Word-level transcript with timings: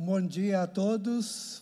bom 0.00 0.20
dia 0.20 0.62
a 0.62 0.66
todos. 0.66 1.60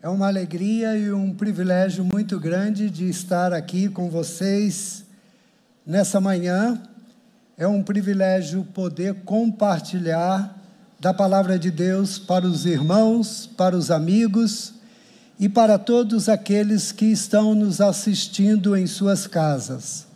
É 0.00 0.08
uma 0.08 0.28
alegria 0.28 0.96
e 0.96 1.12
um 1.12 1.34
privilégio 1.34 2.04
muito 2.04 2.38
grande 2.38 2.88
de 2.88 3.08
estar 3.08 3.52
aqui 3.52 3.88
com 3.88 4.08
vocês 4.08 5.04
nessa 5.84 6.20
manhã. 6.20 6.80
É 7.56 7.66
um 7.66 7.82
privilégio 7.82 8.64
poder 8.72 9.14
compartilhar 9.24 10.56
da 11.00 11.12
palavra 11.12 11.58
de 11.58 11.72
Deus 11.72 12.20
para 12.20 12.46
os 12.46 12.64
irmãos, 12.64 13.50
para 13.56 13.76
os 13.76 13.90
amigos 13.90 14.74
e 15.40 15.48
para 15.48 15.76
todos 15.76 16.28
aqueles 16.28 16.92
que 16.92 17.06
estão 17.06 17.52
nos 17.52 17.80
assistindo 17.80 18.76
em 18.76 18.86
suas 18.86 19.26
casas. 19.26 20.06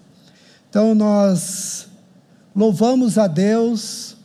Então, 0.70 0.94
nós 0.94 1.88
louvamos 2.54 3.18
a 3.18 3.26
Deus 3.26 4.21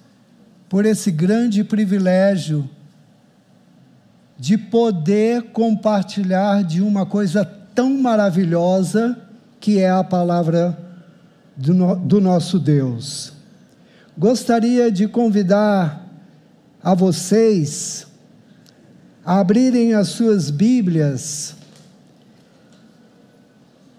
por 0.69 0.85
esse 0.85 1.11
grande 1.11 1.63
privilégio 1.63 2.69
de 4.37 4.57
poder 4.57 5.43
compartilhar 5.51 6.63
de 6.63 6.81
uma 6.81 7.05
coisa 7.05 7.45
tão 7.73 7.97
maravilhosa 7.97 9.17
que 9.59 9.79
é 9.79 9.89
a 9.89 10.03
palavra 10.03 10.77
do, 11.55 11.73
no, 11.73 11.95
do 11.95 12.21
nosso 12.21 12.59
Deus. 12.59 13.33
Gostaria 14.17 14.91
de 14.91 15.07
convidar 15.07 16.05
a 16.83 16.93
vocês 16.93 18.05
a 19.25 19.39
abrirem 19.39 19.93
as 19.93 20.09
suas 20.09 20.49
Bíblias 20.49 21.55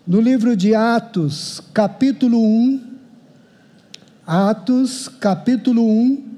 no 0.07 0.21
livro 0.21 0.57
de 0.57 0.75
Atos, 0.75 1.61
capítulo 1.75 2.41
1. 2.43 2.89
Atos, 4.27 5.09
capítulo 5.09 5.87
1 5.87 6.38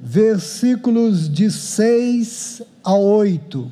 versículos 0.00 1.28
de 1.28 1.50
6 1.50 2.62
a 2.82 2.94
8. 2.94 3.70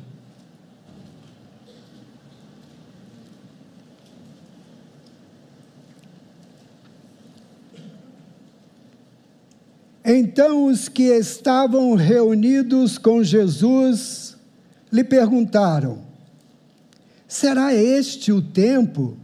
Então 10.05 10.65
os 10.65 10.87
que 10.87 11.03
estavam 11.03 11.93
reunidos 11.95 12.97
com 12.97 13.23
Jesus 13.23 14.35
lhe 14.91 15.03
perguntaram: 15.03 15.99
Será 17.27 17.73
este 17.73 18.31
o 18.31 18.41
tempo 18.41 19.17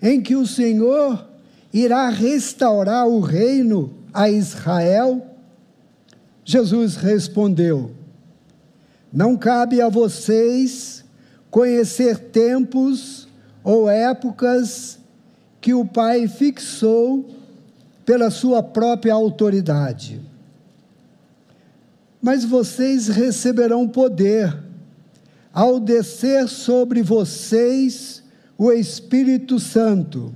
em 0.00 0.20
que 0.20 0.36
o 0.36 0.46
Senhor 0.46 1.26
irá 1.72 2.08
restaurar 2.08 3.06
o 3.08 3.20
reino 3.20 3.92
a 4.12 4.28
Israel? 4.28 5.31
Jesus 6.44 6.96
respondeu: 6.96 7.92
Não 9.12 9.36
cabe 9.36 9.80
a 9.80 9.88
vocês 9.88 11.04
conhecer 11.50 12.18
tempos 12.18 13.28
ou 13.62 13.88
épocas 13.88 14.98
que 15.60 15.72
o 15.74 15.84
Pai 15.84 16.26
fixou 16.26 17.28
pela 18.04 18.30
sua 18.30 18.62
própria 18.62 19.14
autoridade. 19.14 20.20
Mas 22.20 22.44
vocês 22.44 23.08
receberão 23.08 23.88
poder 23.88 24.56
ao 25.52 25.78
descer 25.78 26.48
sobre 26.48 27.02
vocês 27.02 28.22
o 28.56 28.72
Espírito 28.72 29.58
Santo, 29.58 30.34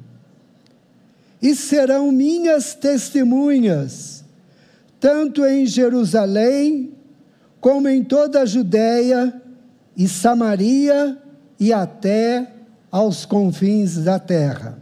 e 1.40 1.54
serão 1.54 2.10
minhas 2.10 2.74
testemunhas 2.74 4.25
tanto 5.06 5.46
em 5.46 5.64
Jerusalém, 5.64 6.92
como 7.60 7.88
em 7.88 8.02
toda 8.02 8.40
a 8.40 8.44
Judéia 8.44 9.40
e 9.96 10.08
Samaria 10.08 11.16
e 11.60 11.72
até 11.72 12.52
aos 12.90 13.24
confins 13.24 13.98
da 13.98 14.18
terra. 14.18 14.76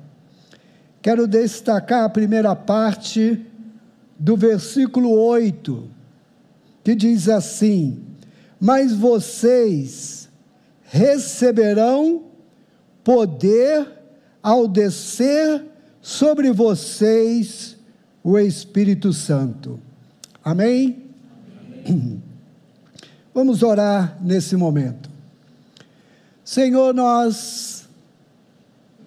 Quero 1.03 1.27
destacar 1.27 2.05
a 2.05 2.09
primeira 2.09 2.57
parte 2.57 3.45
do 4.19 4.35
versículo 4.35 5.11
8, 5.11 5.91
que 6.83 6.95
diz 6.95 7.29
assim: 7.29 8.03
Mas 8.59 8.95
vocês 8.95 10.31
receberão 10.85 12.23
poder 13.05 13.87
ao 14.43 14.67
descer 14.67 15.67
sobre 16.01 16.51
vocês 16.51 17.77
o 18.23 18.39
Espírito 18.39 19.13
Santo. 19.13 19.79
Amém? 20.45 21.03
Amém? 21.87 22.23
Vamos 23.35 23.63
orar 23.65 24.17
nesse 24.21 24.57
momento. 24.57 25.11
Senhor, 26.45 26.95
nós 26.95 27.89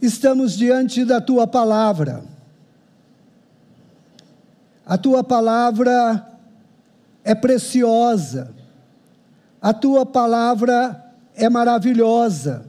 estamos 0.02 0.58
diante 0.58 1.06
da 1.06 1.22
tua 1.22 1.48
palavra. 1.48 2.24
A 4.86 4.98
tua 4.98 5.24
palavra 5.24 6.28
é 7.24 7.34
preciosa. 7.34 8.54
A 9.62 9.74
tua 9.74 10.06
palavra 10.06 11.14
é 11.36 11.50
maravilhosa. 11.50 12.66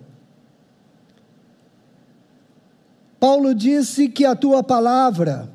Paulo 3.18 3.52
disse 3.54 4.08
que 4.08 4.24
a 4.24 4.36
tua 4.36 4.62
palavra 4.62 5.48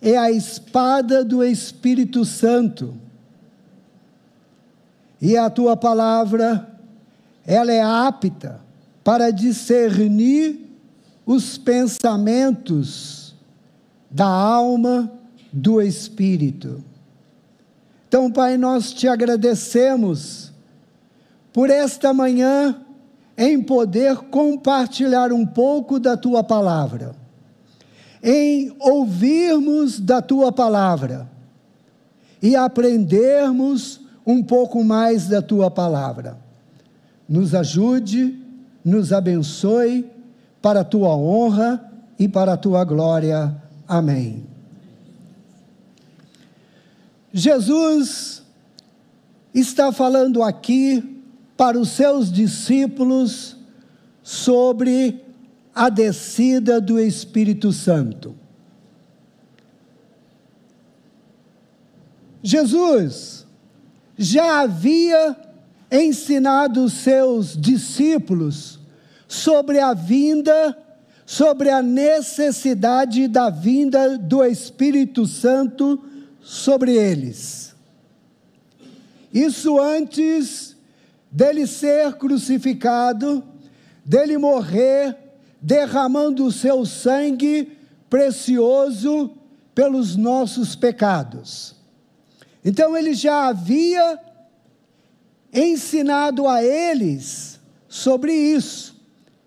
é 0.00 0.16
a 0.16 0.30
espada 0.30 1.24
do 1.24 1.42
Espírito 1.42 2.24
Santo. 2.24 2.94
E 5.20 5.36
a 5.36 5.48
tua 5.48 5.76
palavra, 5.76 6.68
ela 7.46 7.72
é 7.72 7.82
apta 7.82 8.60
para 9.02 9.30
discernir 9.30 10.60
os 11.24 11.56
pensamentos 11.56 13.34
da 14.10 14.26
alma, 14.26 15.10
do 15.52 15.80
espírito. 15.80 16.84
Então, 18.06 18.30
Pai, 18.30 18.56
nós 18.56 18.92
te 18.92 19.08
agradecemos 19.08 20.52
por 21.52 21.70
esta 21.70 22.12
manhã 22.12 22.80
em 23.36 23.62
poder 23.62 24.16
compartilhar 24.16 25.32
um 25.32 25.44
pouco 25.46 25.98
da 25.98 26.16
tua 26.16 26.44
palavra 26.44 27.25
em 28.28 28.74
ouvirmos 28.80 30.00
da 30.00 30.20
tua 30.20 30.50
palavra 30.50 31.30
e 32.42 32.56
aprendermos 32.56 34.00
um 34.26 34.42
pouco 34.42 34.82
mais 34.82 35.28
da 35.28 35.40
tua 35.40 35.70
palavra. 35.70 36.36
Nos 37.28 37.54
ajude, 37.54 38.36
nos 38.84 39.12
abençoe 39.12 40.10
para 40.60 40.80
a 40.80 40.84
tua 40.84 41.16
honra 41.16 41.88
e 42.18 42.26
para 42.26 42.54
a 42.54 42.56
tua 42.56 42.84
glória. 42.84 43.54
Amém. 43.86 44.42
Jesus 47.32 48.42
está 49.54 49.92
falando 49.92 50.42
aqui 50.42 51.22
para 51.56 51.78
os 51.78 51.90
seus 51.90 52.32
discípulos 52.32 53.56
sobre 54.20 55.25
a 55.76 55.90
descida 55.90 56.80
do 56.80 56.98
Espírito 56.98 57.70
Santo. 57.70 58.34
Jesus 62.42 63.46
já 64.16 64.62
havia 64.62 65.36
ensinado 65.90 66.82
os 66.82 66.94
seus 66.94 67.54
discípulos 67.54 68.80
sobre 69.28 69.78
a 69.78 69.92
vinda, 69.92 70.74
sobre 71.26 71.68
a 71.68 71.82
necessidade 71.82 73.28
da 73.28 73.50
vinda 73.50 74.16
do 74.16 74.42
Espírito 74.42 75.26
Santo 75.26 76.02
sobre 76.40 76.94
eles. 76.94 77.74
Isso 79.30 79.78
antes 79.78 80.74
dele 81.30 81.66
ser 81.66 82.14
crucificado, 82.14 83.44
dele 84.06 84.38
morrer 84.38 85.25
derramando 85.60 86.44
o 86.44 86.52
seu 86.52 86.84
sangue 86.84 87.76
precioso 88.08 89.30
pelos 89.74 90.16
nossos 90.16 90.74
pecados. 90.74 91.74
Então 92.64 92.96
ele 92.96 93.14
já 93.14 93.48
havia 93.48 94.18
ensinado 95.52 96.48
a 96.48 96.62
eles 96.62 97.60
sobre 97.88 98.32
isso. 98.32 98.96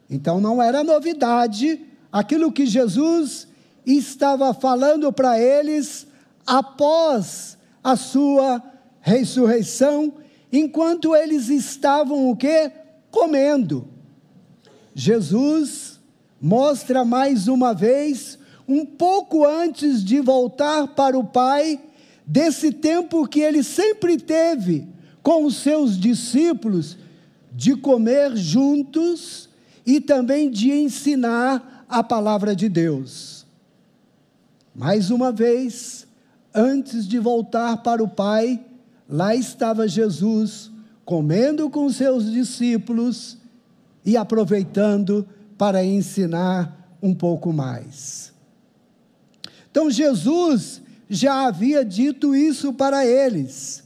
Então 0.09 0.39
não 0.39 0.61
era 0.61 0.83
novidade 0.83 1.85
aquilo 2.11 2.51
que 2.51 2.65
Jesus 2.65 3.47
estava 3.85 4.53
falando 4.53 5.11
para 5.11 5.39
eles 5.39 6.07
após 6.45 7.57
a 7.83 7.95
sua 7.95 8.61
ressurreição, 9.01 10.13
enquanto 10.51 11.15
eles 11.15 11.49
estavam 11.49 12.29
o 12.29 12.35
quê? 12.35 12.71
Comendo. 13.09 13.87
Jesus 14.93 15.88
mostra 16.41 17.03
mais 17.03 17.47
uma 17.47 17.73
vez, 17.73 18.37
um 18.67 18.85
pouco 18.85 19.45
antes 19.45 20.03
de 20.03 20.19
voltar 20.19 20.87
para 20.89 21.17
o 21.17 21.23
Pai, 21.23 21.79
desse 22.25 22.71
tempo 22.71 23.27
que 23.27 23.39
ele 23.39 23.63
sempre 23.63 24.17
teve 24.17 24.87
com 25.21 25.45
os 25.45 25.57
seus 25.57 25.99
discípulos, 25.99 26.97
de 27.51 27.75
comer 27.75 28.37
juntos 28.37 29.49
e 29.85 29.99
também 29.99 30.49
de 30.49 30.71
ensinar 30.71 31.85
a 31.89 32.03
palavra 32.03 32.55
de 32.55 32.69
Deus. 32.69 33.45
Mais 34.73 35.09
uma 35.09 35.31
vez, 35.31 36.07
antes 36.53 37.07
de 37.07 37.19
voltar 37.19 37.77
para 37.77 38.03
o 38.03 38.07
Pai, 38.07 38.63
lá 39.09 39.35
estava 39.35 39.87
Jesus 39.87 40.71
comendo 41.03 41.69
com 41.71 41.89
seus 41.89 42.31
discípulos 42.31 43.35
e 44.05 44.15
aproveitando 44.15 45.27
para 45.59 45.83
ensinar 45.83 46.97
um 47.03 47.13
pouco 47.13 47.51
mais. 47.51 48.31
Então 49.69 49.91
Jesus 49.91 50.81
já 51.09 51.47
havia 51.47 51.83
dito 51.83 52.33
isso 52.33 52.71
para 52.71 53.05
eles. 53.05 53.83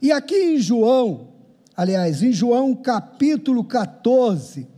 E 0.00 0.12
aqui 0.12 0.36
em 0.36 0.58
João, 0.58 1.30
aliás, 1.76 2.22
em 2.22 2.30
João 2.30 2.72
capítulo 2.72 3.64
14, 3.64 4.68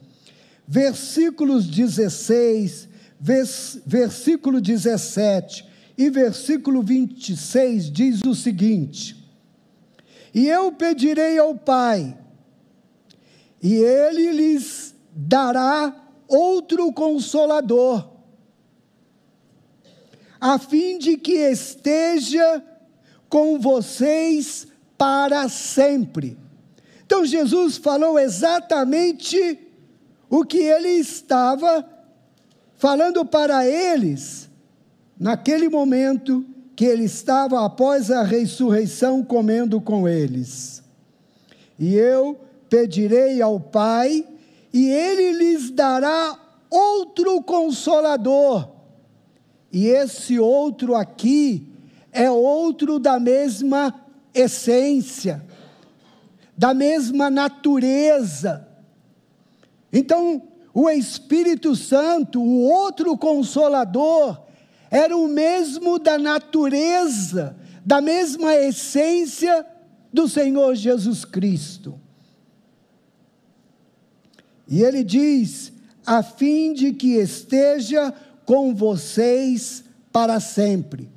versículos 0.67 1.67
16, 1.67 2.89
vers, 3.21 3.79
versículo 3.85 4.63
17 4.63 5.67
e 5.99 6.09
versículo 6.09 6.83
26 6.83 7.91
diz 7.91 8.23
o 8.23 8.35
seguinte: 8.35 9.15
E 10.33 10.49
eu 10.49 10.73
pedirei 10.73 11.39
ao 11.39 11.55
Pai, 11.55 12.17
e 13.63 13.75
ele 13.75 14.33
lhes 14.33 14.97
dará 15.21 15.93
outro 16.29 16.93
consolador, 16.93 18.09
a 20.41 20.61
fim 20.61 20.97
de 20.97 21.17
que 21.17 21.33
esteja 21.33 22.63
com 23.29 23.59
vocês 23.59 24.69
para 24.97 25.49
sempre. 25.49 26.39
Então 27.05 27.25
Jesus 27.25 27.79
falou 27.79 28.17
exatamente 28.17 29.59
o 30.31 30.45
que 30.45 30.59
ele 30.59 30.91
estava 30.91 31.85
falando 32.77 33.25
para 33.25 33.67
eles 33.67 34.49
naquele 35.19 35.69
momento 35.69 36.47
que 36.77 36.85
ele 36.85 37.05
estava 37.05 37.67
após 37.67 38.09
a 38.09 38.23
ressurreição 38.23 39.25
comendo 39.25 39.81
com 39.81 40.07
eles. 40.09 40.81
E 41.77 41.97
eu 41.97 42.39
pedirei 42.69 43.43
ao 43.43 43.59
Pai, 43.59 44.25
e 44.79 44.89
ele 44.89 45.33
lhes 45.33 45.73
dará 45.73 46.39
outro 46.71 47.43
consolador. 47.43 48.69
E 49.73 49.89
esse 49.89 50.39
outro 50.39 50.95
aqui 50.95 51.67
é 52.13 52.31
outro 52.31 53.01
da 53.01 53.19
mesma 53.19 53.93
essência, 54.33 55.45
da 56.57 56.73
mesma 56.73 57.29
natureza. 57.29 58.69
Então, 59.93 60.45
o 60.73 60.89
Espírito 60.89 61.75
Santo, 61.75 62.41
o 62.41 62.61
outro 62.61 63.19
consolador, 63.19 64.41
era 64.93 65.17
o 65.17 65.27
mesmo 65.27 65.99
da 65.99 66.17
natureza, 66.17 67.57
da 67.85 68.01
mesma 68.01 68.55
essência 68.55 69.67
do 70.13 70.29
Senhor 70.29 70.77
Jesus 70.77 71.25
Cristo. 71.25 71.99
E 74.69 74.83
ele 74.83 75.03
diz: 75.03 75.73
a 76.07 76.23
fim 76.23 76.73
de 76.73 76.93
que 76.93 77.15
esteja 77.15 78.13
com 78.45 78.75
vocês 78.75 79.85
para 80.13 80.41
sempre. 80.41 81.11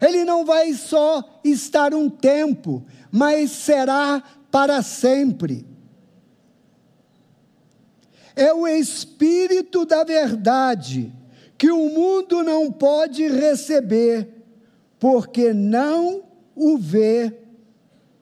Ele 0.00 0.24
não 0.24 0.44
vai 0.44 0.74
só 0.74 1.40
estar 1.42 1.92
um 1.92 2.08
tempo, 2.08 2.84
mas 3.10 3.50
será 3.50 4.22
para 4.50 4.82
sempre. 4.82 5.66
É 8.36 8.52
o 8.52 8.68
Espírito 8.68 9.84
da 9.84 10.04
Verdade 10.04 11.12
que 11.56 11.70
o 11.72 11.88
mundo 11.88 12.44
não 12.44 12.70
pode 12.70 13.26
receber, 13.26 14.28
porque 15.00 15.52
não 15.52 16.22
o 16.54 16.78
vê 16.78 17.36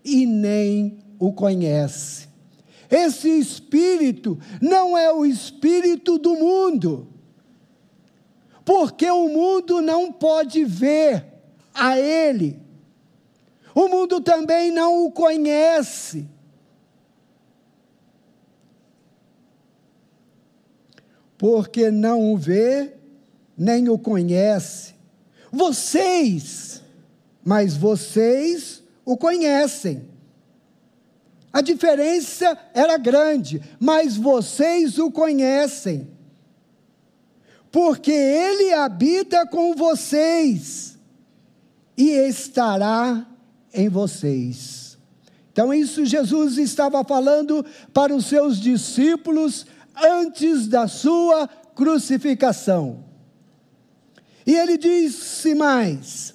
e 0.03 0.25
nem 0.25 0.99
o 1.19 1.33
conhece. 1.33 2.29
Esse 2.91 3.29
Espírito 3.29 4.39
não 4.61 4.97
é 4.97 5.13
o 5.13 5.25
Espírito 5.25 6.19
do 6.19 6.35
mundo, 6.35 7.09
porque 8.65 9.11
o 9.11 9.29
mundo 9.29 9.81
não 9.81 10.13
pode 10.13 10.65
ver 10.65 11.25
a 11.75 11.99
Ele. 11.99 12.59
O 13.75 13.89
mundo 13.89 14.21
também 14.21 14.71
não 14.71 15.05
o 15.05 15.13
conhece. 15.13 16.27
Porque 21.37 21.91
não 21.91 22.33
o 22.33 22.39
vê, 22.39 22.95
nem 23.57 23.89
o 23.89 23.99
conhece. 23.99 24.95
Vocês, 25.53 26.83
mas 27.45 27.77
vocês 27.77 28.83
o 29.05 29.17
conhecem. 29.17 30.09
A 31.57 31.63
diferença 31.63 32.55
era 32.75 32.99
grande, 32.99 33.63
mas 33.81 34.15
vocês 34.15 34.99
o 34.99 35.11
conhecem. 35.11 36.07
Porque 37.73 38.13
ele 38.13 38.75
habita 38.75 39.47
com 39.47 39.75
vocês 39.75 40.99
e 41.97 42.11
estará 42.11 43.27
em 43.73 43.89
vocês. 43.89 44.99
Então, 45.51 45.73
isso 45.73 46.05
Jesus 46.05 46.59
estava 46.59 47.03
falando 47.03 47.65
para 47.91 48.15
os 48.15 48.27
seus 48.27 48.61
discípulos 48.61 49.65
antes 49.97 50.69
da 50.69 50.87
sua 50.87 51.49
crucificação. 51.75 53.03
E 54.47 54.55
ele 54.55 54.77
disse 54.77 55.55
mais: 55.55 56.35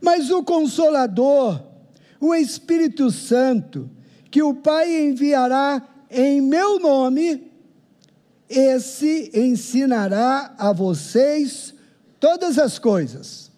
Mas 0.00 0.30
o 0.30 0.42
Consolador, 0.42 1.62
o 2.18 2.34
Espírito 2.34 3.10
Santo, 3.10 3.97
que 4.30 4.42
o 4.42 4.54
Pai 4.54 4.94
enviará 5.04 5.82
em 6.10 6.40
meu 6.40 6.78
nome, 6.78 7.50
esse 8.48 9.30
ensinará 9.34 10.54
a 10.58 10.72
vocês 10.72 11.74
todas 12.18 12.58
as 12.58 12.78
coisas 12.78 13.48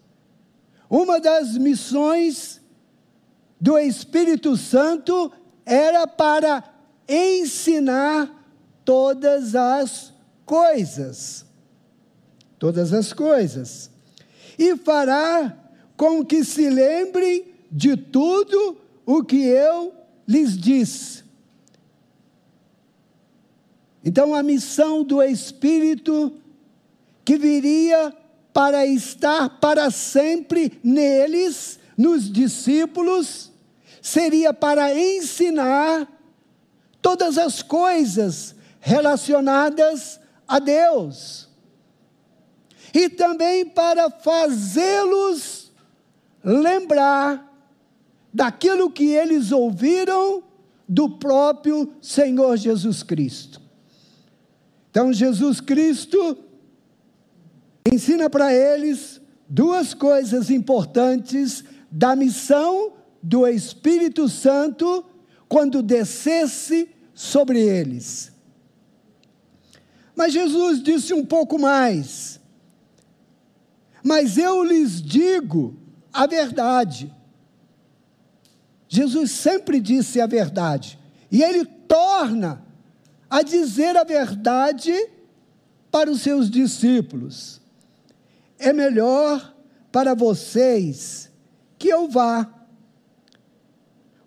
uma 0.90 1.20
das 1.20 1.56
missões 1.56 2.61
do 3.61 3.78
Espírito 3.78 4.56
Santo 4.56 5.30
era 5.64 6.04
para 6.04 6.64
ensinar 7.09 8.28
todas 8.85 9.54
as 9.54 10.12
coisas. 10.45 11.47
Todas 12.59 12.92
as 12.92 13.12
coisas. 13.12 13.88
E 14.59 14.76
fará 14.76 15.56
com 15.97 16.25
que 16.25 16.45
se 16.45 16.68
lembrem 16.68 17.54
de 17.71 17.97
tudo 17.97 18.76
o 19.06 19.23
que 19.23 19.45
eu 19.45 19.95
lhes 20.30 20.56
disse. 20.56 21.25
Então, 24.04 24.32
a 24.32 24.44
missão 24.44 25.02
do 25.02 25.20
Espírito 25.20 26.32
que 27.25 27.37
viria 27.37 28.14
para 28.52 28.87
estar 28.87 29.58
para 29.60 29.90
sempre 29.90 30.78
neles, 30.84 31.80
nos 31.96 32.30
discípulos, 32.30 33.50
seria 34.00 34.54
para 34.54 34.96
ensinar 34.96 36.08
todas 37.02 37.37
as 37.37 37.60
coisas 37.60 38.54
relacionadas 38.78 40.20
a 40.46 40.60
Deus. 40.60 41.49
E 42.94 43.08
também 43.08 43.66
para 43.66 44.08
fazê-los 44.10 45.72
lembrar 46.42 47.50
daquilo 48.32 48.90
que 48.90 49.06
eles 49.06 49.52
ouviram 49.52 50.42
do 50.88 51.08
próprio 51.08 51.92
Senhor 52.00 52.56
Jesus 52.56 53.02
Cristo. 53.02 53.60
Então, 54.90 55.12
Jesus 55.12 55.60
Cristo 55.60 56.38
ensina 57.90 58.28
para 58.28 58.52
eles 58.52 59.20
duas 59.49 59.94
coisas 59.94 60.50
importantes 60.50 61.64
da 61.90 62.14
missão 62.14 62.92
do 63.22 63.46
Espírito 63.46 64.28
Santo 64.28 65.04
quando 65.49 65.82
descesse 65.82 66.88
sobre 67.14 67.60
eles. 67.60 68.32
Mas 70.14 70.32
Jesus 70.32 70.82
disse 70.82 71.12
um 71.14 71.25
pouco 71.25 71.58
mais. 71.58 72.40
Mas 74.02 74.38
eu 74.38 74.62
lhes 74.62 75.02
digo 75.02 75.76
a 76.12 76.26
verdade. 76.26 77.12
Jesus 78.90 79.30
sempre 79.30 79.80
disse 79.80 80.20
a 80.20 80.26
verdade. 80.26 80.99
E 81.32 81.42
ele 81.42 81.64
torna 81.64 82.62
a 83.30 83.40
dizer 83.40 83.97
a 83.97 84.04
verdade 84.04 84.92
para 85.90 86.11
os 86.11 86.20
seus 86.20 86.50
discípulos 86.50 87.61
é 88.61 88.75
melhor 88.75 89.54
para 89.90 90.14
vocês 90.14 91.30
que 91.78 91.88
eu 91.88 92.09
vá. 92.09 92.49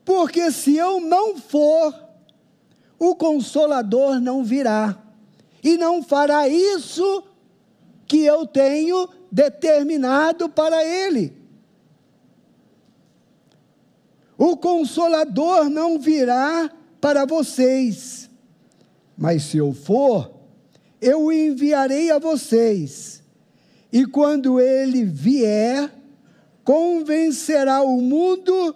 Porque 0.03 0.51
se 0.51 0.75
eu 0.75 0.99
não 0.99 1.37
for, 1.37 1.93
o 2.97 3.15
consolador 3.15 4.19
não 4.19 4.43
virá 4.43 4.97
e 5.63 5.77
não 5.77 6.01
fará 6.03 6.47
isso 6.47 7.23
que 8.07 8.25
eu 8.25 8.45
tenho 8.45 9.07
determinado 9.31 10.49
para 10.49 10.83
ele. 10.83 11.42
O 14.45 14.57
consolador 14.57 15.69
não 15.69 15.97
virá 15.97 16.69
para 16.99 17.23
vocês, 17.23 18.29
mas 19.17 19.43
se 19.43 19.55
eu 19.55 19.71
for, 19.71 20.33
eu 20.99 21.27
o 21.27 21.31
enviarei 21.31 22.11
a 22.11 22.19
vocês. 22.19 23.23
E 23.89 24.05
quando 24.05 24.59
ele 24.59 25.05
vier, 25.05 25.89
convencerá 26.61 27.83
o 27.83 28.01
mundo 28.01 28.75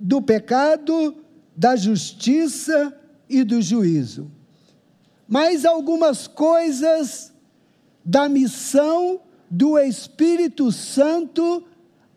do 0.00 0.20
pecado, 0.20 1.14
da 1.56 1.76
justiça 1.76 2.92
e 3.30 3.44
do 3.44 3.62
juízo. 3.62 4.28
Mais 5.28 5.64
algumas 5.64 6.26
coisas 6.26 7.32
da 8.04 8.28
missão 8.28 9.20
do 9.48 9.78
Espírito 9.78 10.72
Santo 10.72 11.62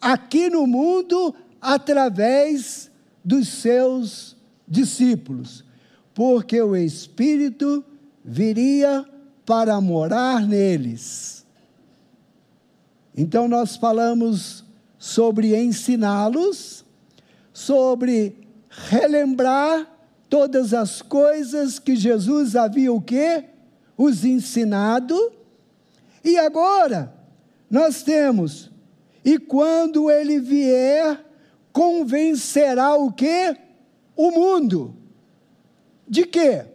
aqui 0.01 0.49
no 0.49 0.65
mundo 0.65 1.35
através 1.61 2.86
dos 3.27 3.49
seus 3.49 4.37
discípulos, 4.65 5.65
porque 6.13 6.61
o 6.61 6.77
Espírito 6.77 7.83
viria 8.23 9.05
para 9.45 9.81
morar 9.81 10.47
neles. 10.47 11.45
Então 13.13 13.45
nós 13.49 13.75
falamos 13.75 14.63
sobre 14.97 15.53
ensiná-los, 15.57 16.85
sobre 17.51 18.47
relembrar 18.69 19.85
todas 20.29 20.73
as 20.73 21.01
coisas 21.01 21.79
que 21.79 21.97
Jesus 21.97 22.55
havia 22.55 22.93
o 22.93 23.01
quê? 23.01 23.43
Os 23.97 24.23
ensinado. 24.23 25.33
E 26.23 26.37
agora 26.37 27.13
nós 27.69 28.03
temos 28.03 28.71
e 29.25 29.37
quando 29.37 30.09
ele 30.09 30.39
vier, 30.39 31.26
convencerá 31.77 32.95
o 32.95 33.11
quê? 33.11 33.55
O 34.15 34.31
mundo. 34.31 34.95
De 36.07 36.25
quê? 36.25 36.65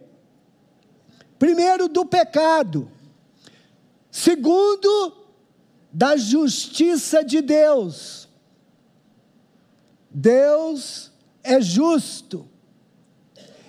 Primeiro 1.37 1.89
do 1.89 2.05
pecado. 2.05 2.89
Segundo, 4.09 5.13
da 5.91 6.15
justiça 6.15 7.21
de 7.21 7.41
Deus. 7.41 8.29
Deus 10.09 11.11
é 11.43 11.59
justo 11.59 12.47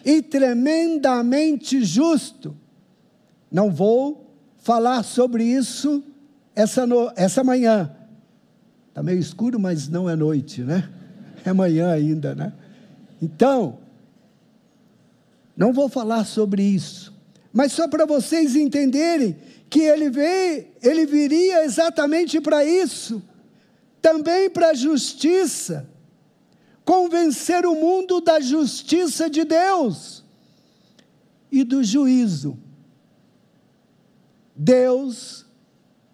e 0.05 0.23
tremendamente 0.23 1.83
justo. 1.83 2.57
Não 3.51 3.73
vou 3.73 4.37
falar 4.59 5.03
sobre 5.03 5.43
isso 5.43 6.05
essa, 6.55 6.87
no, 6.87 7.13
essa 7.17 7.43
manhã. 7.43 7.93
Está 8.89 9.03
meio 9.03 9.19
escuro, 9.19 9.59
mas 9.59 9.89
não 9.89 10.09
é 10.09 10.15
noite, 10.15 10.63
né? 10.63 10.94
É 11.45 11.53
manhã 11.53 11.93
ainda, 11.93 12.35
né? 12.35 12.53
Então, 13.21 13.79
não 15.57 15.73
vou 15.73 15.89
falar 15.89 16.25
sobre 16.25 16.63
isso, 16.63 17.13
mas 17.53 17.73
só 17.73 17.87
para 17.87 18.07
vocês 18.07 18.57
entenderem 18.57 19.37
que 19.71 19.81
ele 19.81 20.11
veio, 20.11 20.67
ele 20.83 21.07
viria 21.07 21.65
exatamente 21.65 22.41
para 22.41 22.65
isso, 22.65 23.23
também 24.01 24.51
para 24.51 24.71
a 24.71 24.75
justiça 24.75 25.89
convencer 26.85 27.65
o 27.65 27.75
mundo 27.75 28.21
da 28.21 28.41
justiça 28.41 29.31
de 29.31 29.45
Deus 29.45 30.23
e 31.51 31.65
do 31.65 31.83
juízo. 31.83 32.59
Deus 34.55 35.47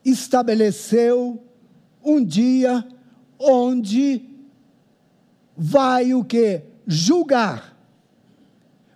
estabeleceu 0.04 1.42
um 2.02 2.24
dia 2.24 2.86
onde 3.38 4.29
vai 5.62 6.14
o 6.14 6.24
que? 6.24 6.62
Julgar. 6.86 7.76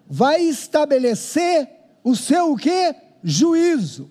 Vai 0.09 0.40
estabelecer 0.44 1.68
o 2.02 2.16
seu 2.16 2.52
o 2.52 2.56
que? 2.56 2.94
Juízo. 3.23 4.09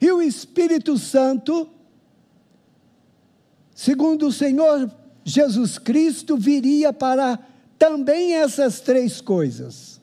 E 0.00 0.10
o 0.10 0.20
Espírito 0.20 0.98
Santo, 0.98 1.70
segundo 3.72 4.26
o 4.26 4.32
Senhor 4.32 4.90
Jesus 5.24 5.78
Cristo 5.78 6.36
viria 6.36 6.92
para 6.92 7.38
também 7.78 8.34
essas 8.34 8.80
três 8.80 9.20
coisas. 9.20 10.00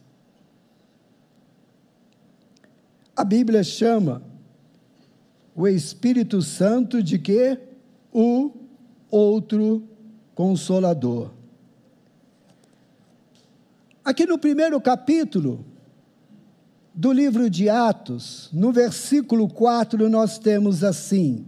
A 3.14 3.26
Bíblia 3.26 3.64
chama 3.66 4.24
o 5.54 5.68
Espírito 5.68 6.42
Santo 6.42 7.04
de 7.04 7.20
quê? 7.20 7.60
O 8.14 8.52
outro 9.12 9.97
consolador. 10.38 11.32
Aqui 14.06 14.24
no 14.28 14.38
primeiro 14.38 14.80
capítulo 14.80 15.66
do 16.94 17.12
livro 17.12 17.50
de 17.50 17.68
Atos, 17.68 18.48
no 18.54 18.72
versículo 18.72 19.50
4, 19.50 20.08
nós 20.08 20.38
temos 20.38 20.84
assim: 20.84 21.44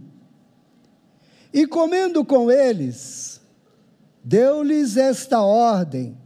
E 1.54 1.66
comendo 1.66 2.24
com 2.24 2.50
eles, 2.50 3.40
Deu-lhes 4.22 4.96
esta 4.96 5.40
ordem: 5.40 6.16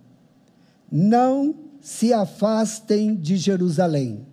não 0.90 1.54
se 1.80 2.12
afastem 2.12 3.14
de 3.14 3.37
Jerusalém. 3.37 4.26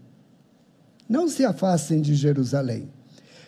Não 1.07 1.27
se 1.27 1.43
afastem 1.43 2.01
de 2.01 2.15
Jerusalém. 2.15 2.91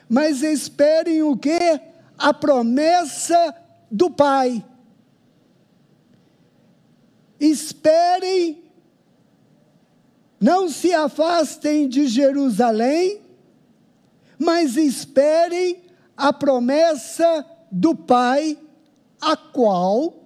Mas 0.10 0.44
esperem 0.44 1.24
o 1.24 1.38
que? 1.38 1.80
A 2.18 2.34
promessa 2.34 3.56
do 3.90 4.12
Pai. 4.12 4.64
Esperem, 7.44 8.64
não 10.40 10.70
se 10.70 10.94
afastem 10.94 11.90
de 11.90 12.08
Jerusalém, 12.08 13.20
mas 14.40 14.78
esperem 14.78 15.84
a 16.16 16.32
promessa 16.32 17.46
do 17.70 17.94
Pai 17.94 18.58
a 19.20 19.36
qual 19.36 20.24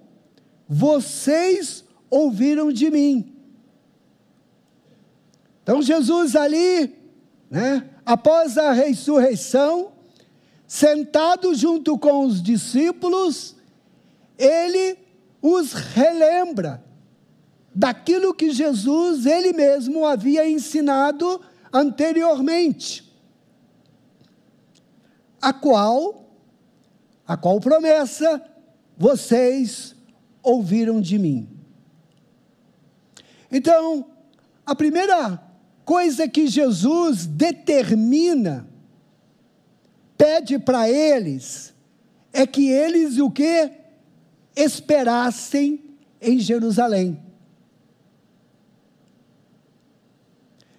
vocês 0.68 1.84
ouviram 2.08 2.70
de 2.70 2.88
mim. 2.88 3.34
Então 5.64 5.82
Jesus 5.82 6.36
ali, 6.36 6.94
né, 7.50 7.90
após 8.06 8.56
a 8.56 8.70
ressurreição, 8.70 9.90
sentado 10.68 11.52
junto 11.52 11.98
com 11.98 12.24
os 12.26 12.40
discípulos, 12.40 13.56
ele 14.38 14.96
os 15.42 15.72
relembra 15.72 16.86
daquilo 17.74 18.34
que 18.34 18.50
Jesus 18.50 19.26
ele 19.26 19.52
mesmo 19.52 20.06
havia 20.06 20.48
ensinado 20.48 21.40
anteriormente. 21.72 23.04
A 25.40 25.52
qual 25.52 26.28
a 27.28 27.36
qual 27.36 27.60
promessa 27.60 28.42
vocês 28.96 29.94
ouviram 30.42 30.98
de 30.98 31.18
mim. 31.18 31.46
Então, 33.52 34.06
a 34.64 34.74
primeira 34.74 35.38
coisa 35.84 36.26
que 36.26 36.46
Jesus 36.46 37.26
determina, 37.26 38.66
pede 40.16 40.58
para 40.58 40.88
eles, 40.88 41.74
é 42.32 42.46
que 42.46 42.70
eles 42.70 43.18
o 43.18 43.30
que? 43.30 43.70
Esperassem 44.56 45.96
em 46.20 46.38
Jerusalém. 46.38 47.22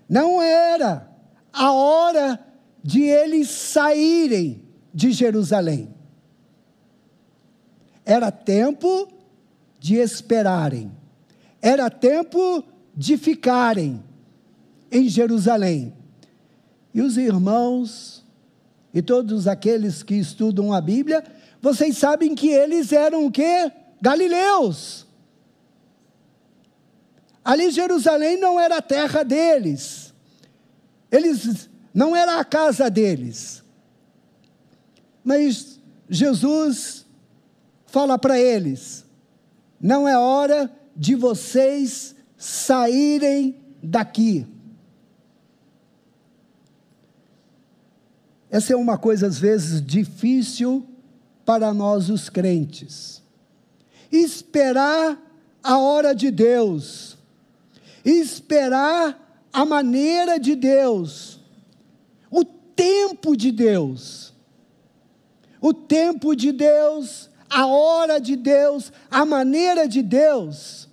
Não 0.09 0.41
era 0.41 1.07
a 1.53 1.71
hora 1.71 2.43
de 2.83 3.03
eles 3.03 3.49
saírem 3.49 4.63
de 4.91 5.11
Jerusalém. 5.11 5.93
Era 8.03 8.31
tempo 8.31 9.07
de 9.79 9.95
esperarem, 9.95 10.91
era 11.61 11.89
tempo 11.89 12.63
de 12.95 13.17
ficarem 13.17 14.03
em 14.91 15.07
Jerusalém. 15.07 15.93
E 16.91 17.01
os 17.01 17.17
irmãos 17.17 18.25
e 18.91 19.01
todos 19.01 19.47
aqueles 19.47 20.01
que 20.01 20.15
estudam 20.15 20.73
a 20.73 20.81
Bíblia, 20.81 21.23
vocês 21.61 21.97
sabem 21.97 22.33
que 22.33 22.49
eles 22.49 22.91
eram 22.91 23.25
o 23.25 23.31
quê? 23.31 23.71
Galileus. 24.01 25.05
Ali 27.50 27.72
Jerusalém 27.72 28.39
não 28.39 28.60
era 28.60 28.77
a 28.77 28.82
terra 28.82 29.24
deles. 29.24 30.13
Eles 31.12 31.68
não 31.91 32.15
era 32.15 32.39
a 32.39 32.46
casa 32.46 32.91
deles. 32.91 33.63
Mas 35.24 35.79
Jesus 36.08 37.08
fala 37.88 38.20
para 38.20 38.39
eles: 38.39 39.03
não 39.82 40.08
é 40.08 40.15
hora 40.15 40.72
de 40.96 41.15
vocês 41.15 42.15
saírem 42.38 43.60
daqui. 43.82 44.46
Essa 48.51 48.74
é 48.74 48.75
uma 48.75 48.96
coisa, 48.96 49.25
às 49.25 49.39
vezes, 49.39 49.84
difícil 49.84 50.88
para 51.44 51.74
nós, 51.74 52.12
os 52.12 52.29
crentes. 52.29 53.24
Esperar 54.12 55.20
a 55.63 55.79
hora 55.79 56.13
de 56.13 56.29
Deus, 56.29 57.18
esperar 58.11 59.47
a 59.51 59.65
maneira 59.65 60.39
de 60.39 60.55
Deus, 60.55 61.39
o 62.29 62.43
tempo 62.43 63.35
de 63.35 63.51
Deus. 63.51 64.33
O 65.61 65.73
tempo 65.73 66.35
de 66.35 66.53
Deus, 66.53 67.29
a 67.49 67.65
hora 67.67 68.19
de 68.19 68.37
Deus, 68.37 68.93
a 69.11 69.25
maneira 69.25 69.87
de 69.87 70.01
Deus. 70.01 70.87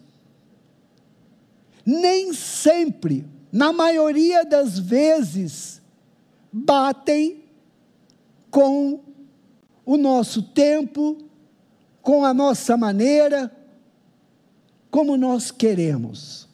Nem 1.85 2.32
sempre, 2.32 3.25
na 3.52 3.73
maioria 3.73 4.44
das 4.44 4.76
vezes, 4.76 5.80
batem 6.52 7.44
com 8.50 9.00
o 9.85 9.96
nosso 9.96 10.42
tempo, 10.42 11.18
com 12.02 12.25
a 12.25 12.35
nossa 12.35 12.76
maneira, 12.76 13.54
como 14.90 15.16
nós 15.16 15.52
queremos. 15.52 16.46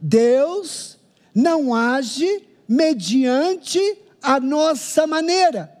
Deus 0.00 0.98
não 1.34 1.74
age 1.74 2.46
mediante 2.68 3.80
a 4.22 4.40
nossa 4.40 5.06
maneira. 5.06 5.72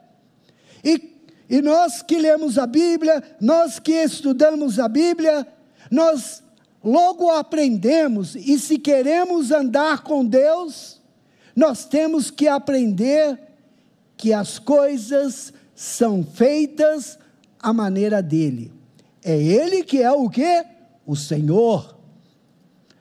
E, 0.84 1.16
e 1.48 1.60
nós 1.60 2.02
que 2.02 2.18
lemos 2.18 2.58
a 2.58 2.66
Bíblia, 2.66 3.22
nós 3.40 3.78
que 3.78 3.92
estudamos 3.92 4.78
a 4.78 4.88
Bíblia, 4.88 5.46
nós 5.90 6.42
logo 6.84 7.30
aprendemos, 7.30 8.36
e 8.36 8.58
se 8.58 8.78
queremos 8.78 9.50
andar 9.50 10.02
com 10.02 10.24
Deus, 10.24 11.00
nós 11.54 11.84
temos 11.84 12.30
que 12.30 12.46
aprender 12.46 13.38
que 14.16 14.32
as 14.32 14.58
coisas 14.58 15.52
são 15.74 16.24
feitas 16.24 17.18
à 17.58 17.72
maneira 17.72 18.22
dele. 18.22 18.72
É 19.24 19.36
ele 19.36 19.82
que 19.82 20.00
é 20.00 20.12
o 20.12 20.30
que? 20.30 20.64
O 21.04 21.16
Senhor. 21.16 21.95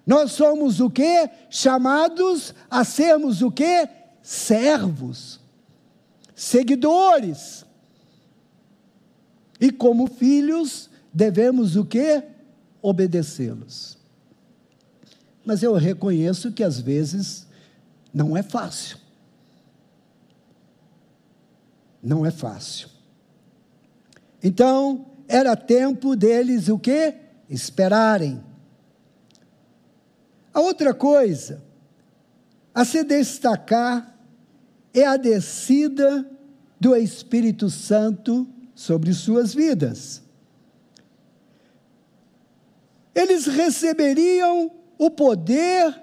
Nós 0.06 0.34
somos 0.34 0.80
o 0.80 0.90
que? 0.90 1.30
Chamados 1.50 2.54
a 2.70 2.84
sermos 2.84 3.42
o 3.42 3.50
que? 3.50 3.90
Servos, 4.22 5.40
seguidores. 6.36 7.66
E 9.60 9.72
como 9.72 10.08
filhos, 10.08 10.90
devemos 11.14 11.76
o 11.76 11.86
que? 11.86 12.24
Obedecê-los. 12.82 13.98
Mas 15.44 15.64
eu 15.64 15.74
reconheço 15.74 16.52
que 16.52 16.64
às 16.64 16.80
vezes 16.80 17.48
não 18.14 18.38
é 18.38 18.44
fácil. 18.44 18.98
Não 22.02 22.26
é 22.26 22.30
fácil. 22.30 22.90
Então, 24.44 25.08
era 25.28 25.56
tempo 25.56 26.16
deles 26.16 26.70
o 26.70 26.78
quê? 26.78 27.16
Esperarem. 27.50 28.45
A 30.56 30.60
outra 30.60 30.92
coisa 30.92 31.62
a 32.74 32.84
se 32.84 33.04
destacar 33.04 34.18
é 34.92 35.06
a 35.06 35.18
descida 35.18 36.28
do 36.80 36.96
Espírito 36.96 37.70
Santo 37.70 38.48
sobre 38.74 39.14
suas 39.14 39.54
vidas. 39.54 40.24
Eles 43.14 43.46
receberiam 43.46 44.72
o 44.98 45.12
poder 45.12 46.02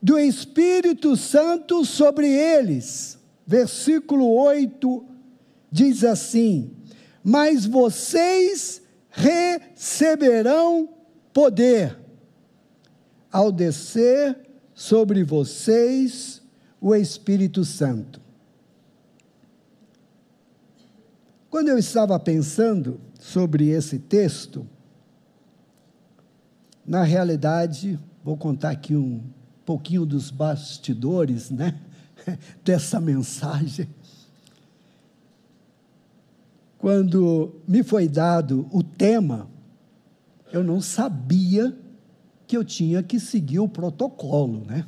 do 0.00 0.16
Espírito 0.16 1.16
Santo 1.16 1.84
sobre 1.84 2.28
eles 2.28 3.18
versículo 3.46 4.28
8 4.30 5.04
diz 5.70 6.04
assim: 6.04 6.70
Mas 7.22 7.66
vocês 7.66 8.80
receberão 9.10 10.88
poder 11.32 11.98
ao 13.32 13.50
descer 13.50 14.38
sobre 14.74 15.24
vocês 15.24 16.42
o 16.80 16.94
Espírito 16.94 17.64
Santo. 17.64 18.20
Quando 21.48 21.68
eu 21.68 21.78
estava 21.78 22.18
pensando 22.18 23.00
sobre 23.18 23.68
esse 23.68 23.98
texto, 23.98 24.66
na 26.84 27.02
realidade, 27.04 27.98
vou 28.22 28.36
contar 28.36 28.70
aqui 28.70 28.94
um 28.94 29.22
pouquinho 29.64 30.04
dos 30.04 30.30
bastidores, 30.30 31.50
né? 31.50 31.80
dessa 32.64 33.00
mensagem. 33.00 33.88
Quando 36.78 37.60
me 37.66 37.82
foi 37.82 38.08
dado 38.08 38.68
o 38.72 38.82
tema, 38.82 39.48
eu 40.52 40.64
não 40.64 40.80
sabia 40.80 41.76
que 42.52 42.56
eu 42.58 42.62
tinha 42.62 43.02
que 43.02 43.18
seguir 43.18 43.60
o 43.60 43.66
protocolo, 43.66 44.66
né? 44.66 44.84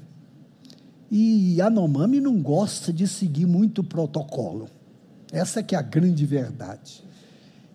E 1.11 1.55
Yanomami 1.57 2.21
não 2.21 2.43
gosta 2.43 2.93
de 2.93 3.09
seguir 3.09 3.47
muito 3.47 3.83
protocolo. 3.83 4.69
Essa 5.33 5.63
que 5.63 5.75
é 5.75 5.79
a 5.79 5.81
grande 5.81 6.27
verdade. 6.27 7.03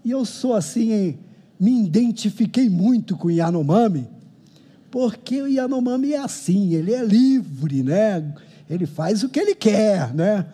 E 0.06 0.12
eu 0.12 0.24
sou 0.26 0.54
assim, 0.54 1.18
me 1.60 1.84
identifiquei 1.84 2.70
muito 2.70 3.18
com 3.18 3.32
Yanomami, 3.32 4.08
porque 4.92 5.42
o 5.42 5.48
Yanomami 5.48 6.14
é 6.14 6.20
assim, 6.20 6.76
ele 6.76 6.94
é 6.94 7.04
livre, 7.04 7.82
né? 7.82 8.32
Ele 8.70 8.86
faz 8.86 9.24
o 9.24 9.30
que 9.30 9.40
ele 9.40 9.56
quer, 9.56 10.14
né? 10.14 10.46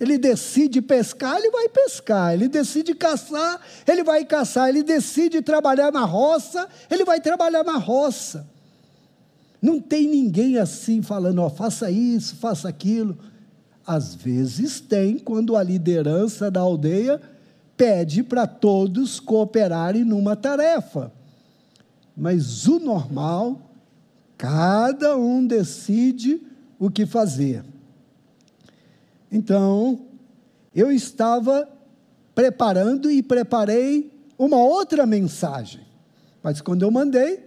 Ele 0.00 0.16
decide 0.16 0.80
pescar, 0.80 1.36
ele 1.36 1.50
vai 1.50 1.68
pescar. 1.68 2.32
Ele 2.32 2.48
decide 2.48 2.94
caçar, 2.94 3.60
ele 3.86 4.02
vai 4.02 4.24
caçar. 4.24 4.68
Ele 4.68 4.82
decide 4.82 5.42
trabalhar 5.42 5.92
na 5.92 6.04
roça, 6.04 6.68
ele 6.90 7.04
vai 7.04 7.20
trabalhar 7.20 7.64
na 7.64 7.76
roça. 7.76 8.46
Não 9.60 9.80
tem 9.80 10.06
ninguém 10.08 10.56
assim 10.56 11.02
falando, 11.02 11.40
ó, 11.40 11.50
faça 11.50 11.90
isso, 11.90 12.36
faça 12.36 12.68
aquilo. 12.68 13.18
Às 13.86 14.14
vezes 14.14 14.80
tem, 14.80 15.18
quando 15.18 15.56
a 15.56 15.62
liderança 15.62 16.50
da 16.50 16.60
aldeia 16.60 17.20
pede 17.76 18.22
para 18.22 18.46
todos 18.46 19.20
cooperarem 19.20 20.04
numa 20.04 20.36
tarefa. 20.36 21.12
Mas 22.16 22.66
o 22.66 22.78
normal, 22.78 23.60
cada 24.36 25.16
um 25.16 25.46
decide 25.46 26.40
o 26.78 26.90
que 26.90 27.06
fazer. 27.06 27.64
Então, 29.30 30.00
eu 30.74 30.90
estava 30.90 31.68
preparando 32.34 33.10
e 33.10 33.22
preparei 33.22 34.12
uma 34.38 34.56
outra 34.56 35.04
mensagem. 35.04 35.82
Mas 36.42 36.60
quando 36.60 36.82
eu 36.82 36.90
mandei, 36.90 37.44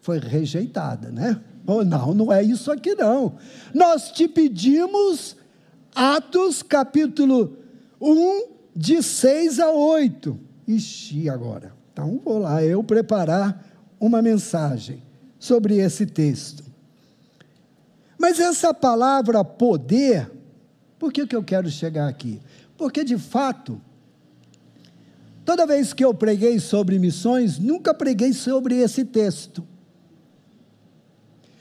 foi 0.00 0.18
rejeitada, 0.18 1.10
né? 1.10 1.40
Oh, 1.66 1.82
não, 1.82 2.12
não 2.12 2.32
é 2.32 2.42
isso 2.42 2.70
aqui 2.70 2.94
não. 2.94 3.36
Nós 3.72 4.12
te 4.12 4.28
pedimos 4.28 5.36
Atos 5.94 6.62
capítulo 6.62 7.56
1, 8.00 8.48
de 8.76 9.02
6 9.02 9.60
a 9.60 9.70
8. 9.70 10.38
Ixi, 10.68 11.28
agora. 11.30 11.72
Então 11.92 12.20
vou 12.22 12.38
lá 12.38 12.62
eu 12.62 12.82
preparar 12.84 13.64
uma 13.98 14.20
mensagem 14.20 15.02
sobre 15.38 15.76
esse 15.76 16.04
texto. 16.04 16.64
Mas 18.18 18.40
essa 18.40 18.74
palavra 18.74 19.44
poder, 19.44 20.30
por 21.04 21.12
que, 21.12 21.26
que 21.26 21.36
eu 21.36 21.44
quero 21.44 21.70
chegar 21.70 22.08
aqui? 22.08 22.40
Porque, 22.78 23.04
de 23.04 23.18
fato, 23.18 23.78
toda 25.44 25.66
vez 25.66 25.92
que 25.92 26.02
eu 26.02 26.14
preguei 26.14 26.58
sobre 26.58 26.98
missões, 26.98 27.58
nunca 27.58 27.92
preguei 27.92 28.32
sobre 28.32 28.76
esse 28.76 29.04
texto. 29.04 29.68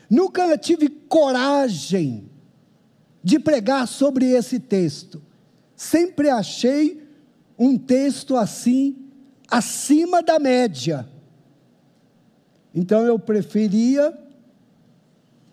Nunca 0.10 0.58
tive 0.58 0.88
coragem 0.88 2.30
de 3.22 3.38
pregar 3.38 3.86
sobre 3.86 4.28
esse 4.28 4.62
texto. 4.62 5.22
Sempre 5.76 6.30
achei 6.30 7.06
um 7.60 7.78
texto 7.78 8.38
assim, 8.38 8.96
acima 9.52 10.24
da 10.24 10.40
média. 10.40 11.06
Então 12.74 13.06
eu 13.06 13.20
preferia 13.20 14.18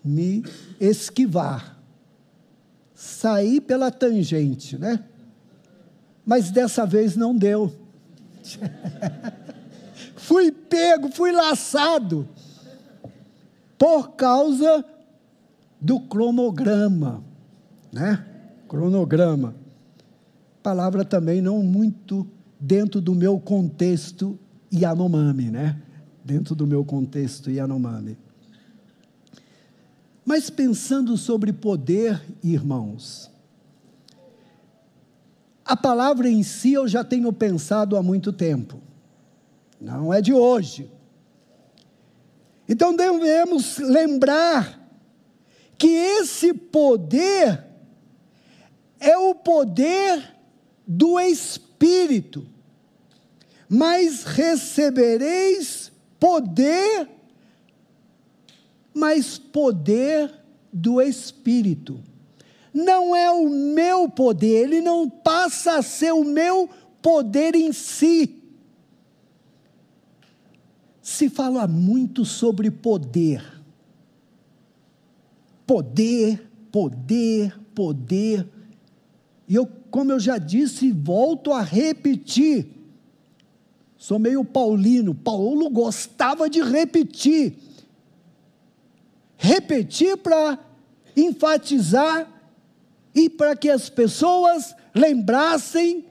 me 0.01 0.45
esquivar, 0.79 1.70
sair 3.01 3.61
pela 3.61 3.89
tangente, 3.89 4.77
né? 4.77 5.03
Mas 6.23 6.51
dessa 6.51 6.85
vez 6.85 7.15
não 7.15 7.35
deu. 7.35 7.73
fui 10.15 10.51
pego, 10.51 11.11
fui 11.11 11.31
laçado 11.31 12.29
por 13.75 14.11
causa 14.11 14.85
do 15.79 15.99
cronograma, 16.01 17.23
né? 17.91 18.23
Cronograma. 18.67 19.55
Palavra 20.61 21.03
também 21.03 21.41
não 21.41 21.63
muito 21.63 22.27
dentro 22.59 23.01
do 23.01 23.15
meu 23.15 23.39
contexto 23.39 24.37
Yanomami, 24.71 25.49
né? 25.49 25.81
Dentro 26.23 26.53
do 26.53 26.67
meu 26.67 26.85
contexto 26.85 27.49
Yanomami. 27.49 28.15
Mas 30.25 30.49
pensando 30.49 31.17
sobre 31.17 31.51
poder, 31.51 32.21
irmãos, 32.43 33.31
a 35.65 35.75
palavra 35.75 36.29
em 36.29 36.43
si 36.43 36.73
eu 36.73 36.87
já 36.87 37.03
tenho 37.03 37.31
pensado 37.31 37.95
há 37.95 38.03
muito 38.03 38.31
tempo, 38.31 38.81
não 39.79 40.13
é 40.13 40.21
de 40.21 40.33
hoje. 40.33 40.91
Então 42.67 42.95
devemos 42.95 43.77
lembrar 43.77 44.79
que 45.77 45.87
esse 45.87 46.53
poder 46.53 47.65
é 48.99 49.17
o 49.17 49.33
poder 49.33 50.35
do 50.85 51.19
Espírito, 51.19 52.45
mas 53.67 54.23
recebereis 54.23 55.91
poder, 56.19 57.09
mas 58.93 59.37
poder 59.37 60.33
do 60.71 61.01
Espírito. 61.01 61.99
Não 62.73 63.15
é 63.15 63.29
o 63.29 63.49
meu 63.49 64.09
poder, 64.09 64.63
ele 64.63 64.81
não 64.81 65.09
passa 65.09 65.77
a 65.77 65.81
ser 65.81 66.13
o 66.13 66.23
meu 66.23 66.69
poder 67.01 67.55
em 67.55 67.73
si. 67.73 68.37
Se 71.01 71.29
fala 71.29 71.67
muito 71.67 72.23
sobre 72.23 72.71
poder. 72.71 73.43
Poder, 75.65 76.49
poder, 76.71 77.59
poder. 77.75 78.47
E 79.47 79.55
eu, 79.55 79.67
como 79.89 80.11
eu 80.11 80.19
já 80.19 80.37
disse, 80.37 80.91
volto 80.91 81.51
a 81.51 81.61
repetir. 81.61 82.67
Sou 83.97 84.17
meio 84.17 84.45
paulino. 84.45 85.13
Paulo 85.13 85.69
gostava 85.69 86.49
de 86.49 86.61
repetir. 86.61 87.57
Repetir 89.43 90.17
para 90.17 90.59
enfatizar 91.17 92.31
e 93.13 93.27
para 93.27 93.55
que 93.55 93.71
as 93.71 93.89
pessoas 93.89 94.75
lembrassem 94.93 96.05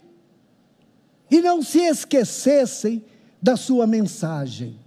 e 1.30 1.40
não 1.40 1.62
se 1.62 1.78
esquecessem 1.78 3.04
da 3.40 3.56
sua 3.56 3.86
mensagem. 3.86 4.80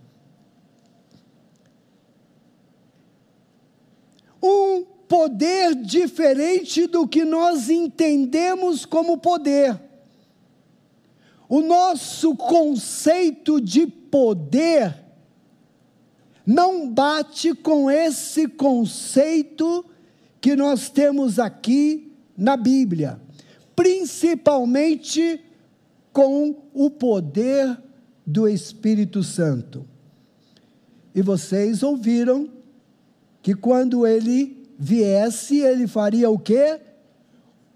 Um 4.44 4.84
poder 5.08 5.74
diferente 5.76 6.86
do 6.86 7.08
que 7.08 7.24
nós 7.24 7.70
entendemos 7.70 8.86
como 8.86 9.20
poder. 9.20 9.80
O 11.48 11.62
nosso 11.62 12.36
conceito 12.36 13.62
de 13.62 13.88
poder 13.88 15.03
não 16.46 16.90
bate 16.90 17.54
com 17.54 17.90
esse 17.90 18.48
conceito 18.48 19.86
que 20.42 20.56
nós 20.56 20.90
temos 20.90 21.40
aqui 21.40 22.12
na 22.38 22.56
Bíblia, 22.58 23.20
principalmente 23.76 25.40
com 26.12 26.56
o 26.74 26.90
poder 26.90 27.78
do 28.26 28.48
Espírito 28.48 29.22
Santo. 29.24 29.86
E 31.16 31.22
vocês 31.22 31.84
ouviram 31.84 32.50
que 33.42 33.54
quando 33.54 34.08
ele 34.08 34.68
viesse, 34.78 35.60
ele 35.60 35.88
faria 35.88 36.30
o 36.30 36.38
quê? 36.40 36.80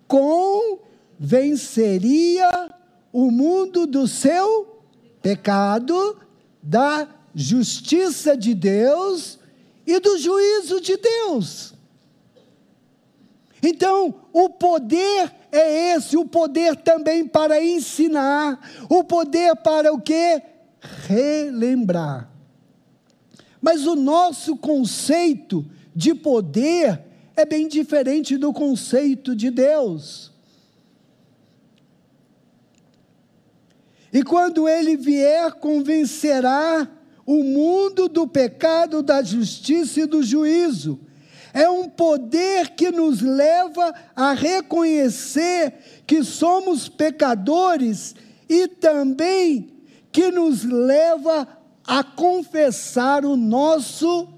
Convenceria 0.07 2.69
o 3.13 3.31
mundo 3.31 3.87
do 3.87 4.05
seu 4.07 4.83
pecado, 5.21 6.17
da 6.61 7.07
justiça 7.39 8.35
de 8.35 8.55
Deus 8.55 9.37
e 9.85 9.99
do 9.99 10.17
juízo 10.17 10.81
de 10.81 10.97
Deus. 10.97 11.71
Então, 13.61 14.15
o 14.33 14.49
poder 14.49 15.31
é 15.51 15.95
esse, 15.95 16.17
o 16.17 16.25
poder 16.25 16.75
também 16.77 17.27
para 17.27 17.63
ensinar, 17.63 18.59
o 18.89 19.03
poder 19.03 19.55
para 19.57 19.93
o 19.93 20.01
que? 20.01 20.41
Relembrar. 21.07 22.27
Mas 23.61 23.85
o 23.85 23.95
nosso 23.95 24.57
conceito 24.57 25.63
de 25.95 26.15
poder 26.15 27.03
é 27.35 27.45
bem 27.45 27.67
diferente 27.67 28.35
do 28.35 28.51
conceito 28.51 29.35
de 29.35 29.51
Deus. 29.51 30.31
E 34.11 34.23
quando 34.23 34.67
ele 34.67 34.97
vier, 34.97 35.51
convencerá 35.53 36.96
o 37.27 37.43
mundo 37.43 38.07
do 38.07 38.25
pecado, 38.25 39.03
da 39.03 39.21
justiça 39.21 39.99
e 39.99 40.05
do 40.05 40.23
juízo. 40.23 40.97
É 41.53 41.69
um 41.69 41.89
poder 41.89 42.69
que 42.69 42.89
nos 42.89 43.19
leva 43.19 43.93
a 44.15 44.31
reconhecer 44.31 46.03
que 46.07 46.23
somos 46.23 46.87
pecadores 46.87 48.15
e 48.47 48.65
também 48.69 49.73
que 50.09 50.31
nos 50.31 50.63
leva 50.63 51.45
a 51.85 52.01
confessar 52.01 53.25
o 53.25 53.35
nosso 53.35 54.29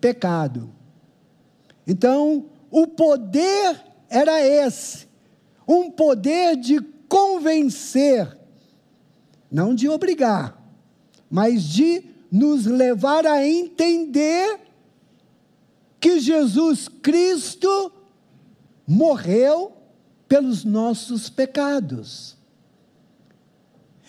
pecado. 0.00 0.70
Então, 1.84 2.46
o 2.70 2.86
poder 2.86 3.82
era 4.08 4.40
esse, 4.40 5.08
um 5.66 5.90
poder 5.90 6.56
de 6.56 6.80
convencer, 7.08 8.38
não 9.50 9.74
de 9.74 9.88
obrigar, 9.88 10.62
mas 11.28 11.64
de 11.64 12.15
nos 12.36 12.66
levar 12.66 13.26
a 13.26 13.46
entender 13.46 14.60
que 15.98 16.20
Jesus 16.20 16.88
Cristo 16.88 17.92
morreu 18.86 19.72
pelos 20.28 20.64
nossos 20.64 21.30
pecados. 21.30 22.36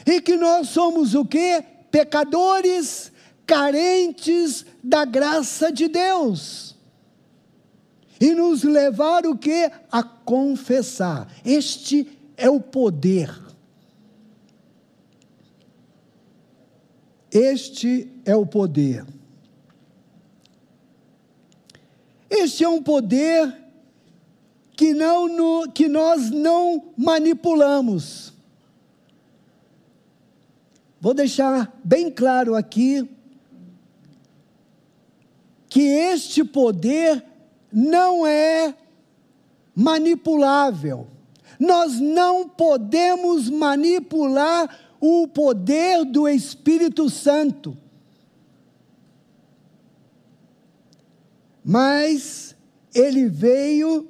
E 0.05 0.21
que 0.21 0.35
nós 0.35 0.69
somos 0.69 1.15
o 1.15 1.23
que? 1.23 1.63
Pecadores 1.89 3.11
carentes 3.45 4.65
da 4.83 5.05
graça 5.05 5.71
de 5.71 5.87
Deus 5.87 6.75
e 8.19 8.33
nos 8.33 8.63
levar 8.63 9.25
o 9.25 9.37
que? 9.37 9.71
A 9.91 10.03
confessar. 10.03 11.31
Este 11.45 12.07
é 12.35 12.49
o 12.49 12.59
poder. 12.59 13.46
Este 17.31 18.09
é 18.25 18.35
o 18.35 18.45
poder. 18.45 19.05
Este 22.29 22.63
é 22.63 22.69
um 22.69 22.81
poder 22.81 23.55
que, 24.75 24.93
não 24.93 25.27
no, 25.27 25.71
que 25.71 25.87
nós 25.87 26.29
não 26.29 26.93
manipulamos. 26.95 28.33
Vou 30.99 31.13
deixar 31.13 31.77
bem 31.83 32.11
claro 32.11 32.55
aqui 32.55 33.09
que 35.69 35.81
este 35.81 36.43
poder 36.43 37.23
não 37.71 38.25
é 38.25 38.73
manipulável. 39.75 41.07
Nós 41.59 41.99
não 41.99 42.47
podemos 42.47 43.49
manipular 43.49 44.86
o 44.99 45.27
poder 45.27 46.05
do 46.05 46.27
Espírito 46.27 47.09
Santo. 47.09 47.77
Mas 51.63 52.55
ele 52.93 53.27
veio 53.27 54.07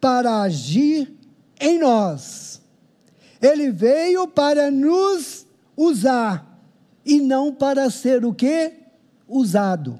para 0.00 0.42
agir 0.42 1.12
em 1.60 1.78
nós. 1.78 2.60
Ele 3.40 3.70
veio 3.70 4.26
para 4.26 4.70
nos 4.70 5.46
usar 5.76 6.62
e 7.04 7.20
não 7.20 7.52
para 7.54 7.90
ser 7.90 8.24
o 8.24 8.32
que? 8.32 8.72
Usado. 9.28 9.98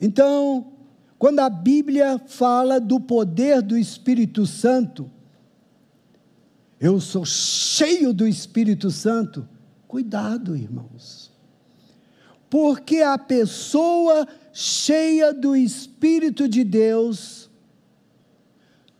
Então, 0.00 0.72
quando 1.18 1.40
a 1.40 1.48
Bíblia 1.48 2.18
fala 2.26 2.78
do 2.78 3.00
poder 3.00 3.62
do 3.62 3.76
Espírito 3.76 4.44
Santo, 4.46 5.10
eu 6.86 7.00
sou 7.00 7.24
cheio 7.24 8.12
do 8.12 8.26
Espírito 8.26 8.90
Santo. 8.90 9.48
Cuidado, 9.88 10.56
irmãos. 10.56 11.32
Porque 12.48 12.98
a 12.98 13.18
pessoa 13.18 14.26
cheia 14.52 15.32
do 15.32 15.56
Espírito 15.56 16.48
de 16.48 16.62
Deus, 16.62 17.50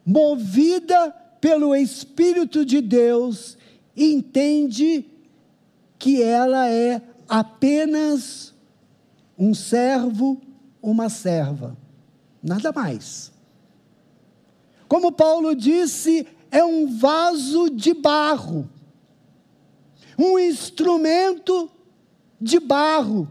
movida 0.05 1.11
pelo 1.41 1.75
Espírito 1.75 2.65
de 2.65 2.81
Deus, 2.81 3.57
entende 3.97 5.05
que 5.99 6.23
ela 6.23 6.69
é 6.69 7.01
apenas 7.29 8.53
um 9.39 9.55
servo 9.55 10.41
uma 10.83 11.09
serva, 11.09 11.77
nada 12.41 12.71
mais. 12.71 13.33
Como 14.87 15.11
Paulo 15.11 15.55
disse, 15.55 16.25
é 16.57 16.65
um 16.65 16.87
vaso 16.87 17.69
de 17.69 17.93
barro, 17.93 18.67
um 20.19 20.39
instrumento 20.39 21.71
de 22.41 22.59
barro. 22.59 23.29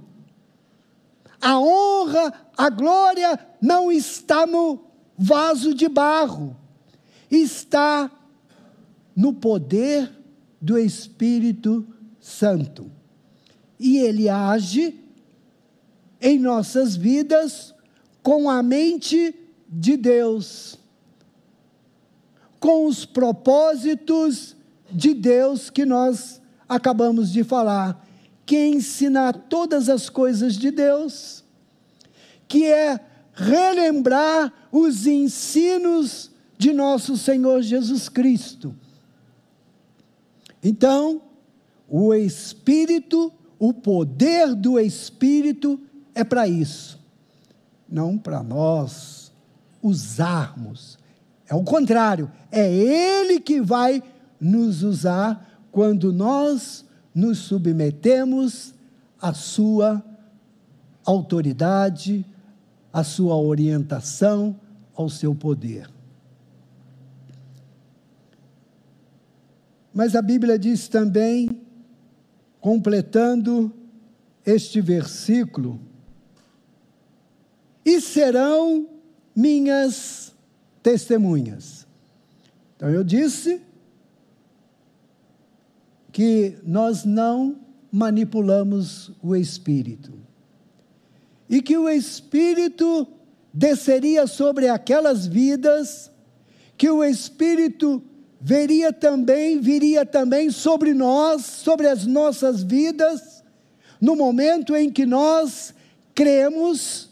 A 1.42 1.60
honra, 1.60 2.32
a 2.56 2.70
glória 2.70 3.40
não 3.60 3.92
está 3.92 4.46
no 4.46 4.80
vaso 5.18 5.74
de 5.74 5.90
barro, 5.90 6.56
está 7.32 8.12
no 9.16 9.34
poder 9.34 10.12
do 10.62 10.78
Espírito 10.78 11.84
Santo. 12.20 12.92
E 13.80 13.98
ele 13.98 14.30
age 14.30 15.04
em 16.22 16.38
nossas 16.38 16.96
vidas 16.96 17.74
com 18.22 18.48
a 18.48 18.62
mente 18.62 19.34
de 19.68 19.98
Deus, 19.98 20.78
com 22.66 22.88
os 22.88 23.06
propósitos 23.06 24.56
de 24.90 25.14
Deus 25.14 25.70
que 25.70 25.86
nós 25.86 26.42
acabamos 26.68 27.32
de 27.32 27.44
falar, 27.44 28.04
que 28.44 28.56
é 28.56 28.68
ensinar 28.68 29.34
todas 29.34 29.88
as 29.88 30.10
coisas 30.10 30.56
de 30.56 30.72
Deus, 30.72 31.44
que 32.48 32.66
é 32.66 33.00
relembrar 33.36 34.52
os 34.72 35.06
ensinos 35.06 36.32
de 36.58 36.74
nosso 36.74 37.16
Senhor 37.16 37.62
Jesus 37.62 38.10
Cristo. 38.10 38.76
Então, 40.64 41.22
o 41.88 42.16
Espírito, 42.16 43.32
o 43.60 43.74
poder 43.74 44.56
do 44.56 44.80
Espírito 44.80 45.80
é 46.16 46.24
para 46.24 46.48
isso, 46.48 47.00
não 47.88 48.18
para 48.18 48.42
nós 48.42 49.32
usarmos. 49.84 50.98
É 51.48 51.54
o 51.54 51.64
contrário, 51.64 52.32
é 52.52 52.72
Ele 52.72 53.40
que 53.40 53.62
vai 53.62 54.02
nos 54.40 54.84
usar 54.84 55.64
quando 55.72 56.12
nós 56.12 56.86
nos 57.14 57.40
submetemos 57.40 58.74
à 59.22 59.34
Sua 59.34 60.04
autoridade, 61.06 62.26
à 62.92 63.04
Sua 63.04 63.36
orientação, 63.38 64.60
ao 64.96 65.10
seu 65.10 65.36
poder. 65.36 65.90
Mas 69.94 70.16
a 70.16 70.22
Bíblia 70.22 70.60
diz 70.60 70.90
também, 70.90 71.62
completando 72.60 73.72
este 74.46 74.82
versículo, 74.82 75.80
e 77.86 78.02
serão 78.02 78.90
minhas 79.34 80.35
testemunhas. 80.86 81.88
Então 82.76 82.88
eu 82.92 83.04
disse 83.04 83.60
que 86.12 86.60
nós 86.64 87.04
não 87.04 87.60
manipulamos 87.92 89.12
o 89.20 89.36
Espírito. 89.36 90.14
E 91.50 91.60
que 91.60 91.76
o 91.76 91.90
Espírito 91.90 93.08
desceria 93.52 94.28
sobre 94.28 94.70
aquelas 94.70 95.26
vidas, 95.26 96.12
que 96.78 96.88
o 96.88 97.04
Espírito 97.04 98.04
veria 98.40 98.94
também, 98.94 99.60
viria 99.60 100.06
também 100.06 100.52
sobre 100.52 100.94
nós, 100.94 101.46
sobre 101.46 101.88
as 101.88 102.06
nossas 102.06 102.62
vidas, 102.62 103.44
no 104.00 104.16
momento 104.16 104.76
em 104.76 104.92
que 104.92 105.04
nós 105.04 105.74
cremos 106.14 107.10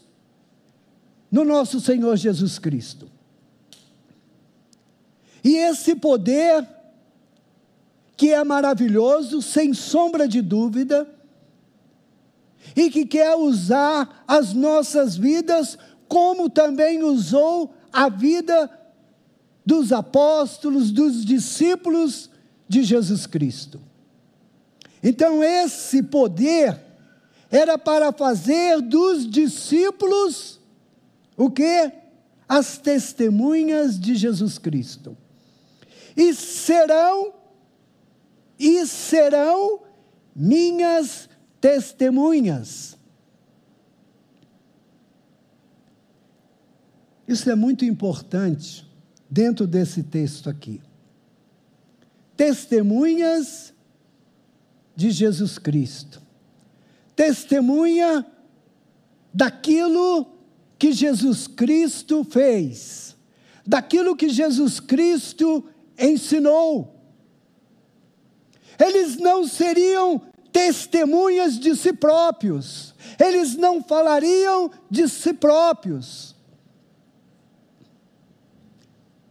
no 1.28 1.44
nosso 1.44 1.80
Senhor 1.80 2.14
Jesus 2.16 2.60
Cristo. 2.60 3.13
E 5.44 5.56
esse 5.56 5.94
poder, 5.94 6.66
que 8.16 8.32
é 8.32 8.42
maravilhoso, 8.42 9.42
sem 9.42 9.74
sombra 9.74 10.26
de 10.26 10.40
dúvida, 10.40 11.06
e 12.74 12.90
que 12.90 13.04
quer 13.04 13.36
usar 13.36 14.24
as 14.26 14.54
nossas 14.54 15.16
vidas, 15.16 15.76
como 16.08 16.48
também 16.48 17.02
usou 17.02 17.74
a 17.92 18.08
vida 18.08 18.70
dos 19.66 19.92
apóstolos, 19.92 20.90
dos 20.90 21.24
discípulos 21.24 22.30
de 22.66 22.82
Jesus 22.82 23.26
Cristo. 23.26 23.80
Então, 25.02 25.44
esse 25.44 26.02
poder 26.02 26.80
era 27.50 27.76
para 27.76 28.10
fazer 28.10 28.80
dos 28.80 29.30
discípulos 29.30 30.58
o 31.36 31.50
que? 31.50 31.92
As 32.48 32.78
testemunhas 32.78 33.98
de 33.98 34.14
Jesus 34.14 34.58
Cristo. 34.58 35.16
E 36.16 36.34
serão, 36.34 37.34
e 38.58 38.86
serão 38.86 39.82
minhas 40.34 41.28
testemunhas. 41.60 42.96
Isso 47.26 47.50
é 47.50 47.54
muito 47.54 47.84
importante 47.84 48.86
dentro 49.30 49.66
desse 49.66 50.02
texto 50.02 50.50
aqui. 50.50 50.80
Testemunhas 52.36 53.72
de 54.94 55.10
Jesus 55.10 55.58
Cristo. 55.58 56.22
Testemunha 57.16 58.26
daquilo 59.32 60.26
que 60.78 60.92
Jesus 60.92 61.46
Cristo 61.46 62.24
fez, 62.24 63.16
daquilo 63.66 64.16
que 64.16 64.28
Jesus 64.28 64.78
Cristo 64.78 65.64
ensinou. 65.98 66.94
Eles 68.78 69.16
não 69.16 69.46
seriam 69.46 70.20
testemunhas 70.52 71.58
de 71.58 71.74
si 71.74 71.92
próprios, 71.92 72.94
eles 73.18 73.56
não 73.56 73.82
falariam 73.82 74.70
de 74.90 75.08
si 75.08 75.32
próprios, 75.32 76.34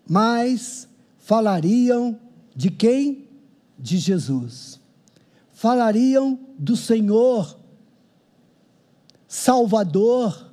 mas 0.07 0.87
falariam 1.17 2.19
de 2.55 2.69
quem? 2.69 3.29
De 3.79 3.97
Jesus. 3.97 4.79
Falariam 5.51 6.37
do 6.59 6.75
Senhor, 6.75 7.57
Salvador, 9.27 10.52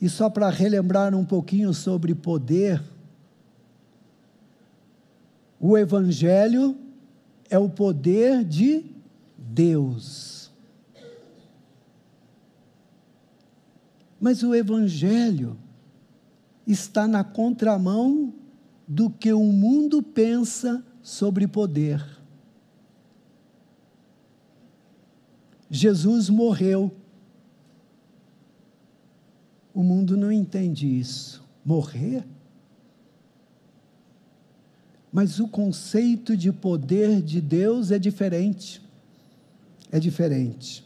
E 0.00 0.08
só 0.08 0.30
para 0.30 0.48
relembrar 0.48 1.14
um 1.14 1.24
pouquinho 1.24 1.74
sobre 1.74 2.14
poder, 2.14 2.82
o 5.58 5.76
Evangelho 5.76 6.74
é 7.50 7.58
o 7.58 7.68
poder 7.68 8.42
de 8.42 8.86
Deus. 9.36 10.50
Mas 14.18 14.42
o 14.42 14.54
Evangelho 14.54 15.58
está 16.66 17.06
na 17.06 17.22
contramão 17.22 18.32
do 18.88 19.10
que 19.10 19.32
o 19.34 19.44
mundo 19.44 20.02
pensa 20.02 20.82
sobre 21.02 21.46
poder. 21.46 22.02
Jesus 25.70 26.30
morreu 26.30 26.90
o 29.74 29.82
mundo 29.82 30.16
não 30.16 30.30
entende 30.30 30.86
isso. 30.86 31.42
Morrer? 31.64 32.24
Mas 35.12 35.40
o 35.40 35.48
conceito 35.48 36.36
de 36.36 36.52
poder 36.52 37.20
de 37.20 37.40
Deus 37.40 37.90
é 37.90 37.98
diferente. 37.98 38.80
É 39.90 39.98
diferente. 39.98 40.84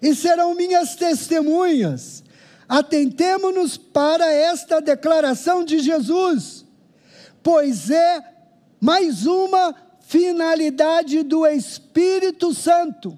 E 0.00 0.14
serão 0.14 0.54
minhas 0.54 0.94
testemunhas. 0.94 2.24
Atentemo-nos 2.68 3.76
para 3.76 4.30
esta 4.32 4.80
declaração 4.80 5.64
de 5.64 5.78
Jesus, 5.78 6.64
pois 7.42 7.90
é 7.90 8.24
mais 8.80 9.24
uma 9.24 9.74
finalidade 10.00 11.22
do 11.22 11.46
Espírito 11.46 12.52
Santo. 12.52 13.16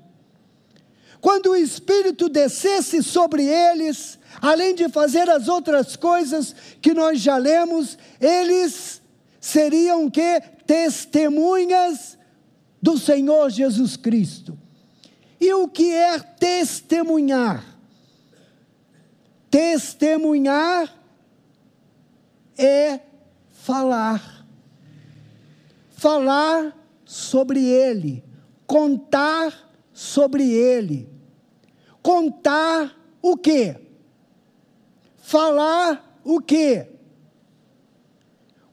Quando 1.20 1.50
o 1.50 1.56
Espírito 1.56 2.28
descesse 2.28 3.02
sobre 3.02 3.44
eles, 3.44 4.17
além 4.40 4.74
de 4.74 4.88
fazer 4.88 5.28
as 5.28 5.48
outras 5.48 5.96
coisas 5.96 6.54
que 6.80 6.94
nós 6.94 7.20
já 7.20 7.36
lemos, 7.36 7.98
eles 8.20 9.02
seriam 9.40 10.10
que 10.10 10.40
testemunhas 10.66 12.18
do 12.80 12.98
Senhor 12.98 13.50
Jesus 13.50 13.96
Cristo. 13.96 14.58
E 15.40 15.52
o 15.52 15.68
que 15.68 15.92
é 15.92 16.18
testemunhar? 16.18 17.64
Testemunhar 19.50 20.94
é 22.56 23.00
falar. 23.50 24.46
Falar 25.90 26.76
sobre 27.04 27.64
ele, 27.64 28.22
contar 28.66 29.52
sobre 29.92 30.52
ele. 30.52 31.08
Contar 32.02 32.94
o 33.20 33.36
quê? 33.36 33.76
Falar 35.28 36.20
o 36.24 36.40
quê? 36.40 36.88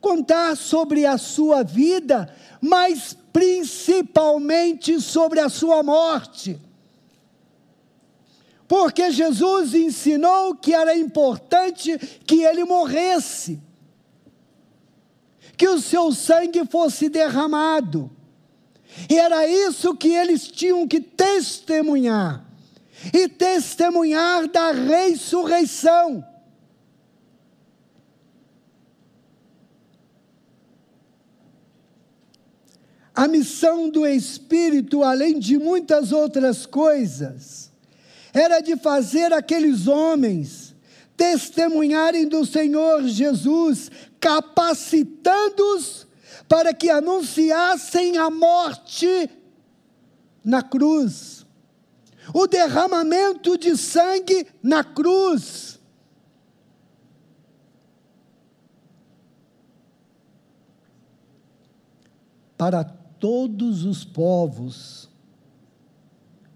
contar 0.05 0.55
sobre 0.55 1.03
a 1.03 1.17
sua 1.17 1.63
vida, 1.63 2.31
mas 2.61 3.17
principalmente 3.33 5.01
sobre 5.01 5.39
a 5.39 5.49
sua 5.49 5.81
morte. 5.81 6.61
Porque 8.67 9.09
Jesus 9.09 9.73
ensinou 9.73 10.53
que 10.53 10.75
era 10.75 10.95
importante 10.95 11.97
que 12.23 12.43
ele 12.43 12.63
morresse, 12.63 13.59
que 15.57 15.67
o 15.67 15.81
seu 15.81 16.11
sangue 16.11 16.63
fosse 16.67 17.09
derramado. 17.09 18.11
E 19.09 19.17
era 19.17 19.47
isso 19.47 19.95
que 19.95 20.09
eles 20.09 20.47
tinham 20.47 20.87
que 20.87 21.01
testemunhar 21.01 22.45
e 23.11 23.27
testemunhar 23.27 24.47
da 24.47 24.71
ressurreição. 24.71 26.23
A 33.15 33.27
missão 33.29 33.89
do 33.89 34.05
Espírito, 34.05 35.01
além 35.01 35.39
de 35.39 35.57
muitas 35.57 36.11
outras 36.11 36.65
coisas, 36.65 37.71
era 38.33 38.59
de 38.59 38.75
fazer 38.75 39.31
aqueles 39.31 39.87
homens 39.87 40.75
testemunharem 41.15 42.27
do 42.27 42.45
Senhor 42.45 43.03
Jesus, 43.03 43.89
capacitando-os 44.19 46.05
para 46.45 46.73
que 46.73 46.89
anunciassem 46.89 48.17
a 48.17 48.29
morte 48.29 49.29
na 50.43 50.61
cruz, 50.61 51.45
o 52.33 52.45
derramamento 52.47 53.57
de 53.57 53.77
sangue 53.77 54.45
na 54.61 54.83
cruz. 54.83 55.79
Para 62.57 63.04
todos 63.25 63.85
os 63.85 64.05
povos, 64.05 65.09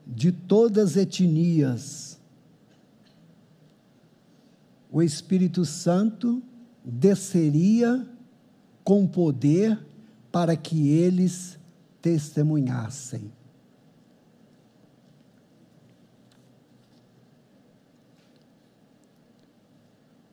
de 0.05 0.31
todas 0.31 0.91
as 0.91 0.97
etnias, 0.97 2.19
o 4.91 5.01
Espírito 5.01 5.65
Santo 5.65 6.43
desceria 6.85 8.07
com 8.83 9.07
poder 9.07 9.79
para 10.31 10.55
que 10.55 10.89
eles 10.89 11.57
testemunhassem. 12.03 13.31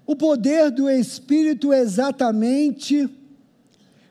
O 0.05 0.15
poder 0.15 0.71
do 0.71 0.91
Espírito 0.91 1.73
é 1.73 1.81
exatamente 1.81 3.09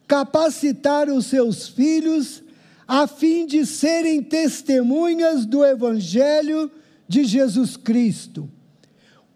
capacitar 0.08 1.10
os 1.10 1.26
seus 1.26 1.68
filhos 1.68 2.44
a 2.88 3.08
fim 3.08 3.46
de 3.46 3.66
serem 3.66 4.22
testemunhas 4.22 5.46
do 5.46 5.66
Evangelho 5.66 6.72
de 7.08 7.24
Jesus 7.24 7.76
Cristo. 7.76 8.50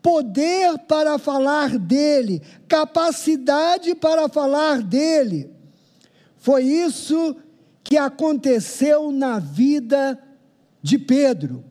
Poder 0.02 0.78
para 0.88 1.18
falar 1.18 1.78
dele, 1.78 2.42
capacidade 2.68 3.96
para 3.96 4.30
falar 4.30 4.82
dele. 4.82 5.52
Foi 6.38 6.64
isso 6.64 7.36
que 7.84 7.98
aconteceu 7.98 9.12
na 9.12 9.40
vida 9.40 10.18
de 10.82 10.98
Pedro, 10.98 11.66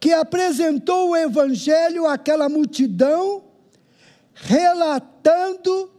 que 0.00 0.12
apresentou 0.12 1.10
o 1.10 1.16
Evangelho 1.16 2.06
àquela 2.06 2.48
multidão, 2.48 3.44
relatando 4.34 5.91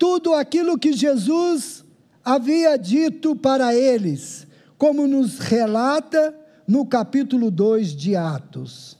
tudo 0.00 0.32
aquilo 0.32 0.78
que 0.78 0.94
Jesus 0.94 1.84
havia 2.24 2.78
dito 2.78 3.36
para 3.36 3.74
eles, 3.74 4.46
como 4.78 5.06
nos 5.06 5.38
relata 5.38 6.34
no 6.66 6.86
capítulo 6.86 7.50
2 7.50 7.94
de 7.94 8.16
Atos. 8.16 8.96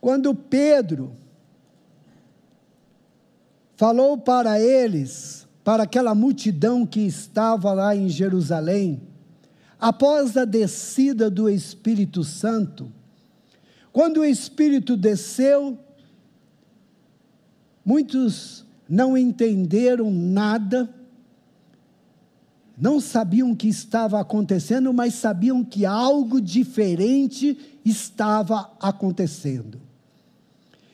Quando 0.00 0.34
Pedro 0.34 1.12
falou 3.76 4.18
para 4.18 4.60
eles, 4.60 5.46
para 5.62 5.84
aquela 5.84 6.12
multidão 6.12 6.84
que 6.84 7.06
estava 7.06 7.72
lá 7.72 7.94
em 7.94 8.08
Jerusalém, 8.08 9.00
após 9.78 10.36
a 10.36 10.44
descida 10.44 11.30
do 11.30 11.48
Espírito 11.48 12.24
Santo, 12.24 12.92
quando 13.92 14.22
o 14.22 14.24
Espírito 14.24 14.96
desceu, 14.96 15.78
Muitos 17.86 18.64
não 18.88 19.16
entenderam 19.16 20.10
nada, 20.10 20.92
não 22.76 23.00
sabiam 23.00 23.52
o 23.52 23.56
que 23.56 23.68
estava 23.68 24.20
acontecendo, 24.20 24.92
mas 24.92 25.14
sabiam 25.14 25.64
que 25.64 25.86
algo 25.86 26.40
diferente 26.40 27.56
estava 27.84 28.72
acontecendo. 28.80 29.80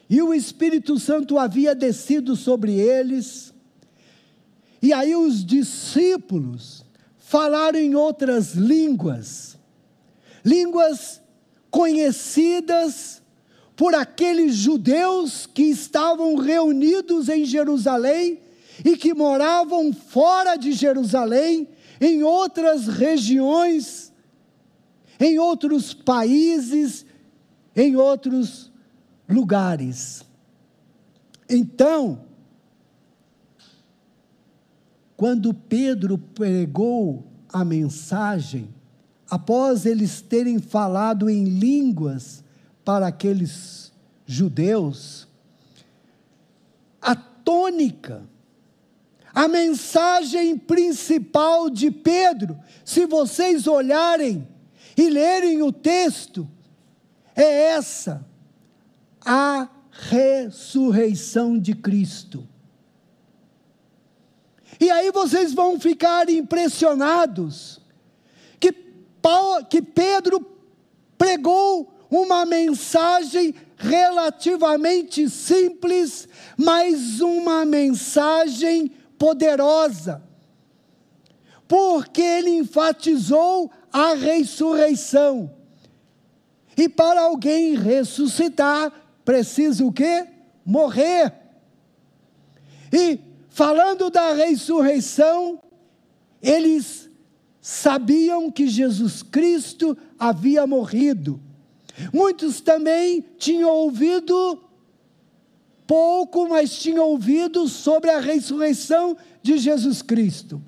E 0.08 0.20
o 0.20 0.34
Espírito 0.34 0.98
Santo 0.98 1.38
havia 1.38 1.74
descido 1.74 2.36
sobre 2.36 2.74
eles, 2.74 3.54
e 4.82 4.92
aí 4.92 5.16
os 5.16 5.42
discípulos 5.42 6.84
falaram 7.16 7.78
em 7.78 7.94
outras 7.94 8.52
línguas, 8.52 9.56
línguas 10.44 11.22
conhecidas 11.70 13.21
por 13.82 13.96
aqueles 13.96 14.54
judeus 14.54 15.44
que 15.44 15.64
estavam 15.64 16.36
reunidos 16.36 17.28
em 17.28 17.44
Jerusalém 17.44 18.38
e 18.84 18.96
que 18.96 19.12
moravam 19.12 19.92
fora 19.92 20.54
de 20.54 20.70
Jerusalém, 20.70 21.66
em 22.00 22.22
outras 22.22 22.86
regiões, 22.86 24.12
em 25.18 25.36
outros 25.40 25.92
países, 25.92 27.04
em 27.74 27.96
outros 27.96 28.70
lugares. 29.28 30.24
Então, 31.50 32.24
quando 35.16 35.52
Pedro 35.52 36.16
pregou 36.16 37.26
a 37.52 37.64
mensagem, 37.64 38.72
após 39.28 39.84
eles 39.84 40.20
terem 40.20 40.60
falado 40.60 41.28
em 41.28 41.42
línguas 41.42 42.44
para 42.84 43.06
aqueles 43.06 43.92
judeus, 44.26 45.28
a 47.00 47.14
tônica, 47.14 48.22
a 49.34 49.48
mensagem 49.48 50.58
principal 50.58 51.70
de 51.70 51.90
Pedro, 51.90 52.58
se 52.84 53.06
vocês 53.06 53.66
olharem 53.66 54.46
e 54.96 55.08
lerem 55.08 55.62
o 55.62 55.72
texto, 55.72 56.48
é 57.34 57.72
essa: 57.72 58.26
a 59.24 59.68
ressurreição 59.90 61.58
de 61.58 61.74
Cristo. 61.74 62.46
E 64.80 64.90
aí 64.90 65.12
vocês 65.12 65.54
vão 65.54 65.78
ficar 65.78 66.28
impressionados 66.28 67.80
que, 68.58 68.72
Paulo, 68.72 69.64
que 69.66 69.80
Pedro 69.80 70.44
pregou 71.16 71.91
uma 72.12 72.44
mensagem 72.44 73.54
relativamente 73.78 75.30
simples, 75.30 76.28
mas 76.58 77.20
uma 77.20 77.64
mensagem 77.64 78.88
poderosa. 79.18 80.22
Porque 81.66 82.20
ele 82.20 82.50
enfatizou 82.50 83.70
a 83.90 84.12
ressurreição. 84.12 85.50
E 86.76 86.86
para 86.86 87.22
alguém 87.22 87.76
ressuscitar, 87.76 88.92
precisa 89.24 89.82
o 89.82 89.90
quê? 89.90 90.26
Morrer. 90.66 91.32
E 92.92 93.18
falando 93.48 94.10
da 94.10 94.34
ressurreição, 94.34 95.62
eles 96.42 97.08
sabiam 97.58 98.50
que 98.50 98.66
Jesus 98.66 99.22
Cristo 99.22 99.96
havia 100.18 100.66
morrido 100.66 101.40
Muitos 102.12 102.60
também 102.60 103.24
tinham 103.38 103.70
ouvido 103.70 104.62
pouco, 105.86 106.48
mas 106.48 106.78
tinham 106.78 107.06
ouvido 107.06 107.68
sobre 107.68 108.10
a 108.10 108.20
ressurreição 108.20 109.16
de 109.42 109.58
Jesus 109.58 110.00
Cristo. 110.00 110.62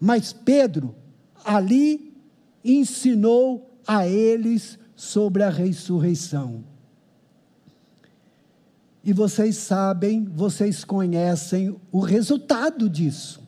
Mas 0.00 0.32
Pedro 0.32 0.94
ali 1.44 2.14
ensinou 2.64 3.70
a 3.86 4.06
eles 4.06 4.78
sobre 4.94 5.42
a 5.42 5.50
ressurreição. 5.50 6.64
E 9.02 9.12
vocês 9.12 9.56
sabem, 9.56 10.24
vocês 10.24 10.84
conhecem 10.84 11.74
o 11.90 12.00
resultado 12.00 12.88
disso. 12.88 13.40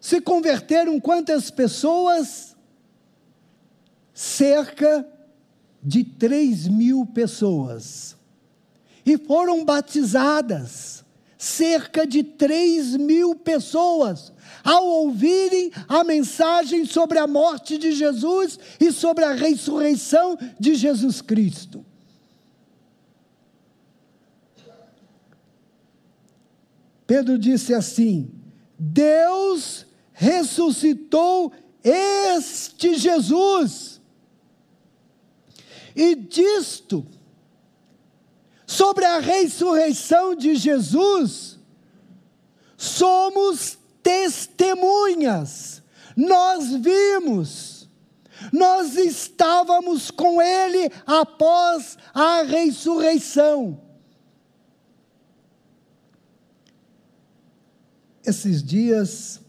Se 0.00 0.20
converteram 0.20 1.00
quantas 1.00 1.50
pessoas? 1.50 2.56
Cerca 4.14 5.06
de 5.82 6.04
3 6.04 6.68
mil 6.68 7.04
pessoas. 7.06 8.16
e 9.04 9.18
foram 9.18 9.64
batizadas 9.64 11.04
cerca 11.36 12.06
de 12.06 12.22
3 12.22 12.96
mil 12.96 13.34
pessoas 13.34 14.32
ao 14.62 14.86
ouvirem 14.86 15.72
a 15.88 16.04
mensagem 16.04 16.84
sobre 16.84 17.18
a 17.18 17.26
morte 17.26 17.76
de 17.78 17.90
Jesus 17.90 18.58
e 18.80 18.92
sobre 18.92 19.24
a 19.24 19.32
ressurreição 19.32 20.38
de 20.58 20.76
Jesus 20.76 21.20
Cristo. 21.20 21.84
Pedro 27.06 27.36
disse 27.36 27.74
assim: 27.74 28.30
Deus 28.78 29.84
ressuscitou 30.12 31.52
este 31.82 32.94
Jesus. 32.94 33.91
E 35.94 36.14
disto, 36.14 37.06
sobre 38.66 39.04
a 39.04 39.18
ressurreição 39.18 40.34
de 40.34 40.54
Jesus, 40.54 41.58
somos 42.76 43.78
testemunhas. 44.02 45.82
Nós 46.16 46.70
vimos, 46.72 47.88
nós 48.52 48.96
estávamos 48.96 50.10
com 50.10 50.40
Ele 50.40 50.90
após 51.06 51.98
a 52.14 52.42
ressurreição. 52.42 53.80
Esses 58.24 58.62
dias, 58.62 59.40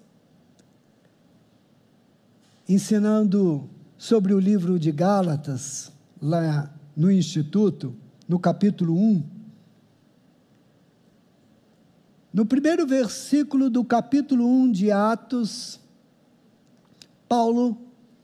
ensinando 2.68 3.70
sobre 3.98 4.34
o 4.34 4.40
livro 4.40 4.78
de 4.78 4.92
Gálatas, 4.92 5.93
lá 6.24 6.74
no 6.96 7.12
Instituto, 7.12 7.94
no 8.26 8.40
capítulo 8.40 8.96
1, 8.96 9.24
no 12.34 12.46
primeiro 12.46 12.88
versículo 12.88 13.70
do 13.70 13.84
capítulo 13.84 14.48
1 14.48 14.72
de 14.72 14.90
Atos, 14.90 15.82
Paulo 17.28 17.78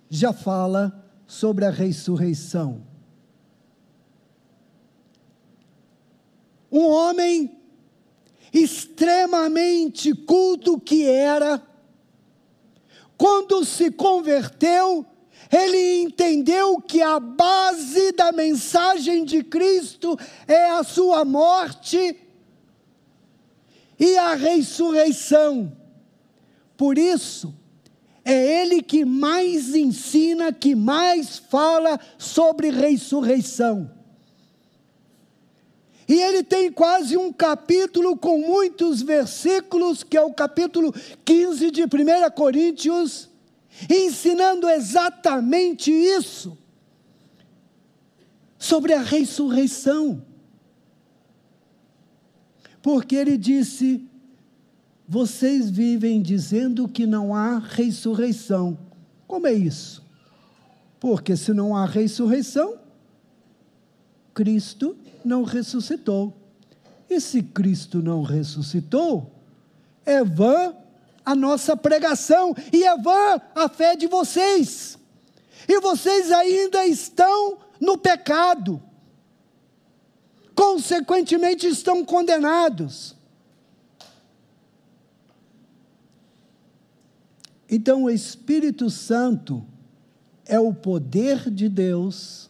já 0.10 0.32
fala 0.32 1.06
sobre 1.28 1.66
a 1.66 1.70
ressurreição. 1.70 2.88
Um 6.72 6.88
homem 6.88 7.60
extremamente 8.54 10.14
culto 10.14 10.80
que 10.80 11.04
era, 11.06 11.62
quando 13.18 13.66
se 13.66 13.91
converteu, 13.91 15.06
ele 15.52 16.04
entendeu 16.04 16.80
que 16.80 17.02
a 17.02 17.20
base 17.20 18.12
da 18.12 18.32
mensagem 18.32 19.26
de 19.26 19.43
Cristo 19.43 20.18
é 20.47 20.70
a 20.72 20.84
sua 20.84 21.26
morte 21.26 22.16
e 24.00 24.18
a 24.18 24.36
ressurreição. 24.36 25.76
Por 26.78 26.97
isso, 26.97 27.54
é 28.24 28.62
ele 28.62 28.84
que 28.84 29.04
mais 29.04 29.74
ensina, 29.74 30.54
que 30.54 30.76
mais 30.76 31.39
fala 31.39 32.00
sobre 32.18 32.70
ressurreição. 32.70 33.91
E 36.08 36.14
ele 36.14 36.43
tem 36.43 36.72
quase 36.72 37.18
um 37.18 37.32
capítulo 37.32 38.18
com 38.18 38.39
muitos 38.39 39.02
versículos, 39.02 40.04
que 40.04 40.18
é 40.18 40.22
o 40.22 40.34
capítulo 40.34 40.93
15 41.24 41.70
de 41.70 41.84
1 41.84 41.88
Coríntios, 42.36 43.29
ensinando 43.88 44.68
exatamente 44.68 45.92
isso, 45.92 46.58
sobre 48.58 48.94
a 48.94 49.02
ressurreição. 49.02 50.26
Porque 52.82 53.16
ele 53.16 53.38
disse: 53.38 54.08
vocês 55.08 55.70
vivem 55.70 56.22
dizendo 56.22 56.88
que 56.88 57.06
não 57.06 57.34
há 57.34 57.60
ressurreição. 57.60 58.78
Como 59.28 59.48
é 59.48 59.54
isso? 59.54 60.04
Porque 61.00 61.36
se 61.36 61.54
não 61.54 61.76
há 61.76 61.86
ressurreição, 61.86 62.78
Cristo 64.34 64.96
não 65.24 65.44
ressuscitou. 65.44 66.34
E 67.10 67.20
se 67.20 67.42
Cristo 67.42 68.02
não 68.02 68.22
ressuscitou, 68.22 69.34
é 70.06 70.24
vã 70.24 70.74
a 71.30 71.36
nossa 71.36 71.78
pregação 71.78 72.56
e 72.74 72.84
é 72.84 72.98
vã 72.98 73.40
a 73.54 73.70
fé 73.70 73.96
de 73.96 74.08
vocês. 74.08 74.98
E 75.68 75.80
vocês 75.80 76.32
ainda 76.32 76.88
estão 76.88 77.60
no 77.80 78.00
pecado. 78.00 78.82
Consequentemente, 80.56 81.68
estão 81.68 82.04
condenados. 82.04 83.16
Então, 87.70 88.06
o 88.06 88.10
Espírito 88.10 88.90
Santo 88.90 89.64
é 90.48 90.60
o 90.60 90.74
poder 90.74 91.52
de 91.52 91.70
Deus 91.70 92.50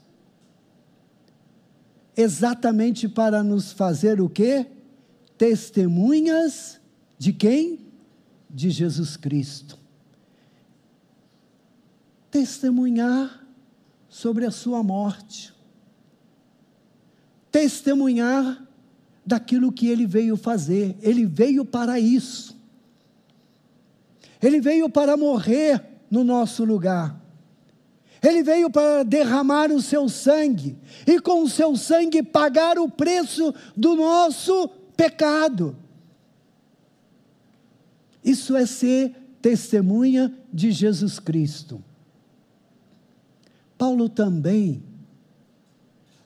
exatamente 2.15 3.09
para 3.09 3.43
nos 3.43 3.73
fazer 3.73 4.21
o 4.21 4.29
quê? 4.29 4.67
Testemunhas 5.37 6.79
de 7.17 7.33
quem? 7.33 7.78
De 8.49 8.69
Jesus 8.69 9.15
Cristo. 9.15 9.77
Testemunhar 12.31 13.45
sobre 14.07 14.45
a 14.45 14.51
sua 14.51 14.81
morte. 14.83 15.53
Testemunhar 17.51 18.65
daquilo 19.25 19.71
que 19.71 19.87
ele 19.87 20.05
veio 20.05 20.35
fazer. 20.35 20.97
Ele 21.01 21.25
veio 21.25 21.63
para 21.63 21.99
isso. 21.99 22.57
Ele 24.41 24.59
veio 24.59 24.89
para 24.89 25.15
morrer 25.15 25.83
no 26.09 26.23
nosso 26.23 26.63
lugar. 26.63 27.19
Ele 28.21 28.43
veio 28.43 28.69
para 28.69 29.03
derramar 29.03 29.71
o 29.71 29.81
seu 29.81 30.09
sangue 30.09 30.77
e 31.07 31.19
com 31.19 31.43
o 31.43 31.49
seu 31.49 31.75
sangue 31.75 32.21
pagar 32.21 32.77
o 32.77 32.89
preço 32.89 33.53
do 33.75 33.95
nosso 33.95 34.67
pecado. 34.97 35.77
Isso 38.23 38.55
é 38.55 38.65
ser 38.65 39.15
testemunha 39.41 40.33
de 40.51 40.71
Jesus 40.71 41.19
Cristo. 41.19 41.83
Paulo 43.77 44.09
também, 44.09 44.83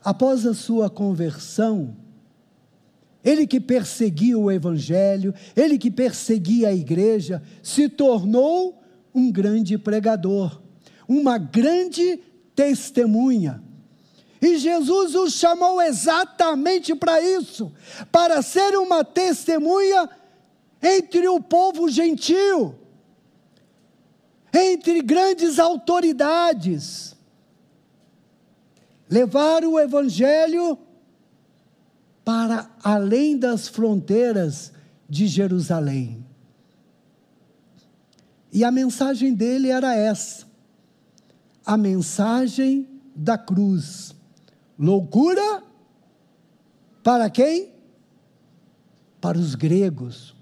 após 0.04 0.46
a 0.46 0.54
sua 0.54 0.90
conversão, 0.90 1.96
ele 3.24 3.46
que 3.46 3.60
perseguia 3.60 4.38
o 4.38 4.52
Evangelho, 4.52 5.34
ele 5.56 5.78
que 5.78 5.92
perseguia 5.92 6.70
a 6.70 6.74
igreja, 6.74 7.42
se 7.62 7.88
tornou 7.88 8.84
um 9.14 9.32
grande 9.32 9.78
pregador 9.78 10.64
uma 11.08 11.38
grande 11.38 12.20
testemunha. 12.56 13.62
E 14.42 14.58
Jesus 14.58 15.16
o 15.16 15.30
chamou 15.30 15.82
exatamente 15.82 16.94
para 16.94 17.22
isso, 17.22 17.72
para 18.12 18.42
ser 18.42 18.76
uma 18.78 19.04
testemunha 19.04 20.10
entre 20.84 21.28
o 21.28 21.40
povo 21.42 21.90
gentil, 21.90 22.76
entre 24.54 25.02
grandes 25.02 25.58
autoridades. 25.58 27.16
Levar 29.10 29.64
o 29.64 29.80
evangelho 29.80 30.78
para 32.26 32.70
além 32.84 33.38
das 33.38 33.68
fronteiras 33.68 34.72
de 35.08 35.28
Jerusalém. 35.28 36.26
E 38.52 38.64
a 38.64 38.72
mensagem 38.72 39.34
dele 39.34 39.70
era 39.70 39.96
essa: 39.96 40.46
a 41.66 41.78
mensagem 41.78 42.88
da 43.16 43.38
cruz. 43.38 44.16
Loucura 44.78 45.64
para 47.04 47.30
quem? 47.30 47.74
Para 49.20 49.38
os 49.38 49.56
gregos, 49.56 50.33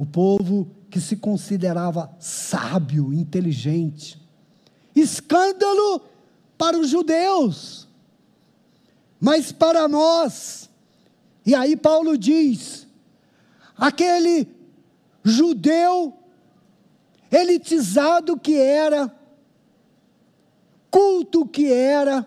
o 0.00 0.06
povo 0.06 0.66
que 0.88 0.98
se 0.98 1.14
considerava 1.14 2.10
sábio, 2.18 3.12
inteligente. 3.12 4.18
Escândalo 4.96 6.00
para 6.56 6.78
os 6.78 6.88
judeus, 6.88 7.86
mas 9.20 9.52
para 9.52 9.86
nós. 9.86 10.70
E 11.44 11.54
aí 11.54 11.76
Paulo 11.76 12.16
diz: 12.16 12.86
aquele 13.76 14.48
judeu 15.22 16.14
elitizado 17.30 18.38
que 18.38 18.56
era, 18.56 19.14
culto 20.90 21.44
que 21.44 21.70
era, 21.70 22.26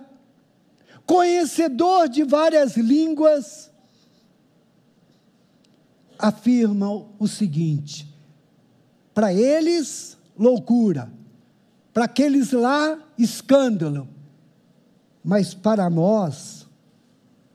conhecedor 1.07 2.07
de 2.07 2.23
várias 2.23 2.77
línguas, 2.77 3.71
afirma 6.23 6.89
o 7.19 7.27
seguinte: 7.27 8.07
para 9.13 9.33
eles, 9.33 10.17
loucura, 10.39 11.11
para 11.93 12.05
aqueles 12.05 12.53
lá, 12.53 12.97
escândalo, 13.17 14.07
mas 15.21 15.53
para 15.53 15.89
nós, 15.89 16.65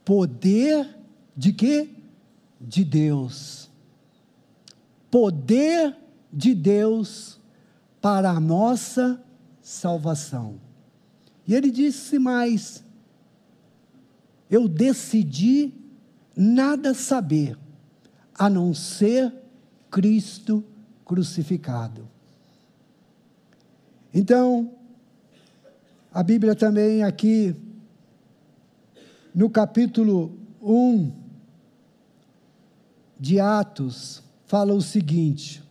poder 0.05 0.97
de 1.35 1.53
quê? 1.53 1.89
De 2.61 2.85
Deus. 2.85 3.71
Poder 5.11 5.97
de 6.31 6.55
Deus 6.55 7.41
para 8.03 8.31
a 8.31 8.41
nossa 8.41 9.23
salvação. 9.63 10.61
E 11.47 11.55
ele 11.55 11.71
disse 11.71 12.19
mais: 12.19 12.85
Eu 14.51 14.69
decidi 14.69 15.73
nada 16.37 16.93
saber, 16.93 17.59
a 18.39 18.49
não 18.49 18.73
ser 18.73 19.33
Cristo 19.91 20.65
crucificado. 21.05 22.09
Então, 24.15 24.71
a 26.13 26.23
Bíblia 26.23 26.55
também 26.55 27.03
aqui, 27.03 27.55
no 29.35 29.51
capítulo 29.51 30.39
1 30.63 31.13
de 33.19 33.41
Atos, 33.41 34.23
fala 34.47 34.73
o 34.73 34.81
seguinte: 34.81 35.63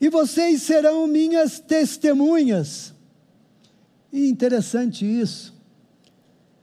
E 0.00 0.08
vocês 0.08 0.62
serão 0.62 1.06
minhas 1.06 1.58
testemunhas. 1.58 2.94
E 4.12 4.28
interessante 4.28 5.04
isso. 5.04 5.54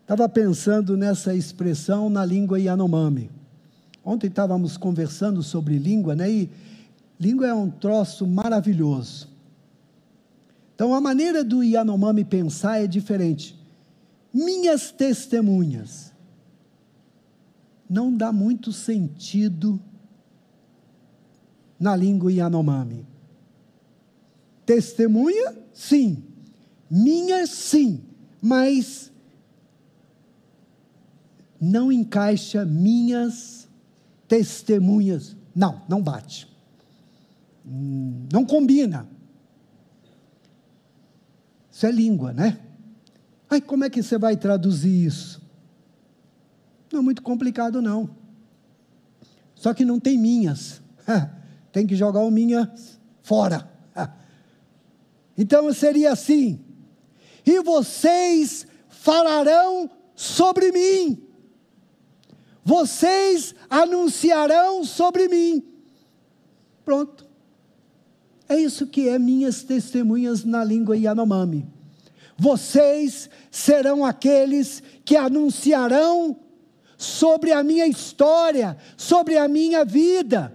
Estava 0.02 0.28
pensando 0.28 0.98
nessa 0.98 1.36
expressão 1.36 2.10
na 2.10 2.26
língua 2.26 2.60
Yanomami. 2.60 3.30
Ontem 4.06 4.28
estávamos 4.28 4.76
conversando 4.76 5.42
sobre 5.42 5.78
língua, 5.78 6.16
né? 6.16 6.30
E 6.30 6.50
língua 7.20 7.48
é 7.48 7.54
um 7.54 7.70
troço 7.70 8.28
maravilhoso. 8.28 9.30
Então 10.76 10.94
a 10.94 11.00
maneira 11.00 11.44
do 11.44 11.64
Yanomami 11.64 12.26
pensar 12.26 12.82
é 12.82 12.88
diferente. 12.88 13.58
Minhas 14.34 14.92
testemunhas. 14.92 16.12
Não 17.90 18.16
dá 18.16 18.32
muito 18.32 18.74
sentido 18.74 19.80
na 21.80 21.96
língua 21.96 22.32
Yanomami. 22.32 23.06
Testemunha, 24.66 25.56
sim. 25.74 26.24
Minhas, 26.90 27.50
sim. 27.52 28.02
Mas 28.42 29.12
não 31.60 31.92
encaixa 31.92 32.66
minhas 32.66 33.70
testemunhas. 34.34 35.38
Não, 35.54 35.84
não 35.88 36.02
bate. 36.02 36.48
Não 37.64 38.44
combina. 38.44 39.08
Isso 41.72 41.86
é 41.86 41.92
língua, 41.92 42.34
né? 42.34 42.60
Ai, 43.48 43.62
como 43.62 43.84
é 43.84 43.92
que 43.92 44.02
você 44.02 44.18
vai 44.18 44.36
traduzir 44.36 45.06
isso? 45.06 45.40
Não 46.92 47.02
é 47.02 47.04
muito 47.04 47.22
complicado, 47.22 47.80
não. 47.80 48.10
Só 49.54 49.72
que 49.72 49.86
não 49.86 50.00
tem 50.00 50.18
minhas. 50.18 50.82
tem 51.72 51.86
que 51.86 51.96
jogar 51.96 52.22
o 52.22 52.32
minhas 52.32 52.72
fora. 53.22 53.70
Então 55.36 55.74
seria 55.74 56.12
assim: 56.12 56.64
e 57.44 57.60
vocês 57.64 58.68
falarão 58.88 59.90
sobre 60.16 60.72
mim, 60.72 61.23
vocês 62.64 63.54
anunciarão 63.70 64.84
sobre 64.84 65.28
mim. 65.28 65.64
Pronto. 66.86 67.26
É 68.48 68.58
isso 68.58 68.88
que 68.88 69.10
é 69.10 69.18
minhas 69.18 69.64
testemunhas 69.64 70.44
na 70.44 70.64
língua 70.64 70.98
Yanomami. 70.98 71.68
Vocês 72.38 73.30
serão 73.52 74.06
aqueles 74.06 74.82
que 75.06 75.16
anunciarão 75.16 76.38
sobre 76.98 77.52
a 77.52 77.64
minha 77.64 77.88
história, 77.88 78.78
sobre 78.98 79.38
a 79.38 79.48
minha 79.48 79.84
vida. 79.84 80.54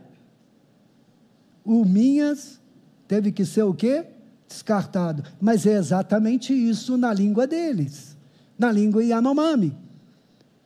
O 1.65 1.85
minhas 1.85 2.61
teve 3.07 3.33
que 3.33 3.45
ser 3.45 3.63
o 3.63 3.75
quê? 3.75 4.07
Descartado. 4.47 5.23
Mas 5.41 5.67
é 5.67 5.75
exatamente 5.75 6.53
isso 6.53 6.97
na 6.97 7.13
língua 7.13 7.47
deles, 7.47 8.17
na 8.59 8.73
língua 8.73 9.05
Yanomami. 9.05 9.88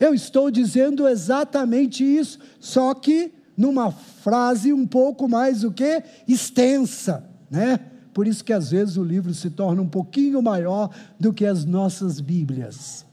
Eu 0.03 0.13
estou 0.13 0.51
dizendo 0.51 1.07
exatamente 1.07 2.03
isso, 2.03 2.37
só 2.59 2.93
que 2.93 3.33
numa 3.57 3.93
frase 3.93 4.73
um 4.73 4.85
pouco 4.85 5.29
mais 5.29 5.63
o 5.63 5.71
que 5.71 6.03
extensa, 6.27 7.25
né? 7.49 7.79
Por 8.13 8.27
isso 8.27 8.43
que 8.43 8.53
às 8.53 8.73
vezes 8.73 8.97
o 8.97 9.05
livro 9.05 9.33
se 9.33 9.49
torna 9.49 9.81
um 9.81 9.89
pouquinho 9.89 10.43
maior 10.43 10.91
do 11.21 11.33
que 11.33 11.47
as 11.47 11.65
nossas 11.65 12.19
Bíblias. 12.19 13.07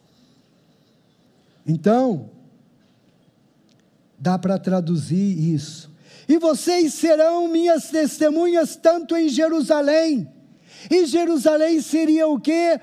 Então, 1.63 2.31
dá 4.17 4.39
para 4.39 4.57
traduzir 4.57 5.53
isso. 5.53 5.91
E 6.27 6.39
vocês 6.39 6.95
serão 6.95 7.47
minhas 7.47 7.91
testemunhas 7.91 8.75
tanto 8.75 9.15
em 9.15 9.29
Jerusalém. 9.29 10.27
E 10.89 11.05
Jerusalém 11.05 11.81
seria 11.81 12.27
o 12.27 12.39
quê? 12.39 12.81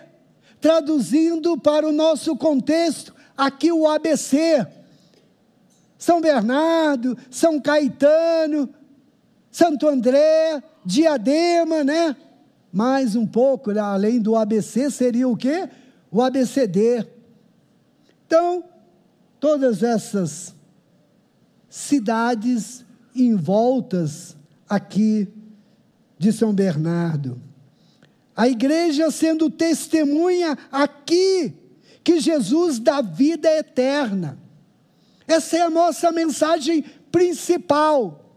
Traduzindo 0.60 1.58
para 1.58 1.88
o 1.88 1.92
nosso 1.92 2.36
contexto, 2.36 3.15
aqui 3.36 3.70
o 3.72 3.86
ABC. 3.86 4.66
São 5.98 6.20
Bernardo, 6.20 7.16
São 7.30 7.60
Caetano, 7.60 8.68
Santo 9.50 9.88
André, 9.88 10.62
Diadema, 10.84 11.82
né? 11.82 12.16
Mais 12.72 13.16
um 13.16 13.26
pouco, 13.26 13.72
né? 13.72 13.80
além 13.80 14.20
do 14.20 14.36
ABC, 14.36 14.90
seria 14.90 15.28
o 15.28 15.36
quê? 15.36 15.68
O 16.10 16.20
ABCD. 16.20 17.06
Então, 18.26 18.64
todas 19.40 19.82
essas 19.82 20.54
cidades 21.68 22.84
envoltas 23.14 24.36
aqui 24.68 25.28
de 26.18 26.32
São 26.32 26.52
Bernardo. 26.52 27.40
A 28.36 28.48
igreja 28.48 29.10
sendo 29.10 29.48
testemunha 29.48 30.58
aqui 30.70 31.54
que 32.06 32.20
Jesus 32.20 32.78
dá 32.78 33.02
vida 33.02 33.50
eterna. 33.50 34.38
Essa 35.26 35.56
é 35.56 35.62
a 35.62 35.68
nossa 35.68 36.12
mensagem 36.12 36.82
principal. 37.10 38.32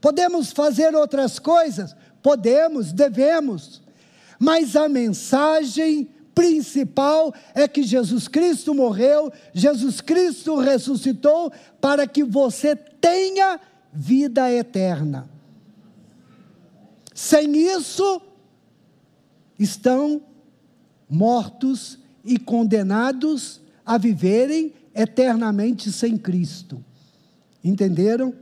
Podemos 0.00 0.52
fazer 0.52 0.94
outras 0.94 1.38
coisas? 1.38 1.94
Podemos, 2.22 2.94
devemos. 2.94 3.82
Mas 4.38 4.74
a 4.74 4.88
mensagem 4.88 6.08
principal 6.34 7.34
é 7.54 7.68
que 7.68 7.82
Jesus 7.82 8.26
Cristo 8.26 8.74
morreu, 8.74 9.30
Jesus 9.52 10.00
Cristo 10.00 10.56
ressuscitou 10.56 11.52
para 11.78 12.06
que 12.06 12.24
você 12.24 12.74
tenha 12.74 13.60
vida 13.92 14.50
eterna. 14.50 15.28
Sem 17.14 17.54
isso, 17.54 18.22
estão 19.58 20.22
mortos 21.06 21.98
e 22.26 22.38
condenados 22.38 23.60
a 23.84 23.96
viverem 23.96 24.74
eternamente 24.94 25.92
sem 25.92 26.16
Cristo. 26.18 26.84
Entenderam? 27.62 28.34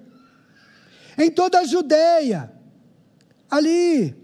Em 1.19 1.31
toda 1.31 1.61
a 1.61 1.65
Judéia, 1.65 2.51
ali, 3.51 4.17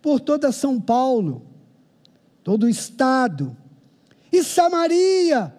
por 0.00 0.20
toda 0.20 0.52
São 0.52 0.80
Paulo, 0.80 1.46
todo 2.42 2.64
o 2.64 2.68
estado, 2.68 3.56
e 4.32 4.42
Samaria, 4.42 5.54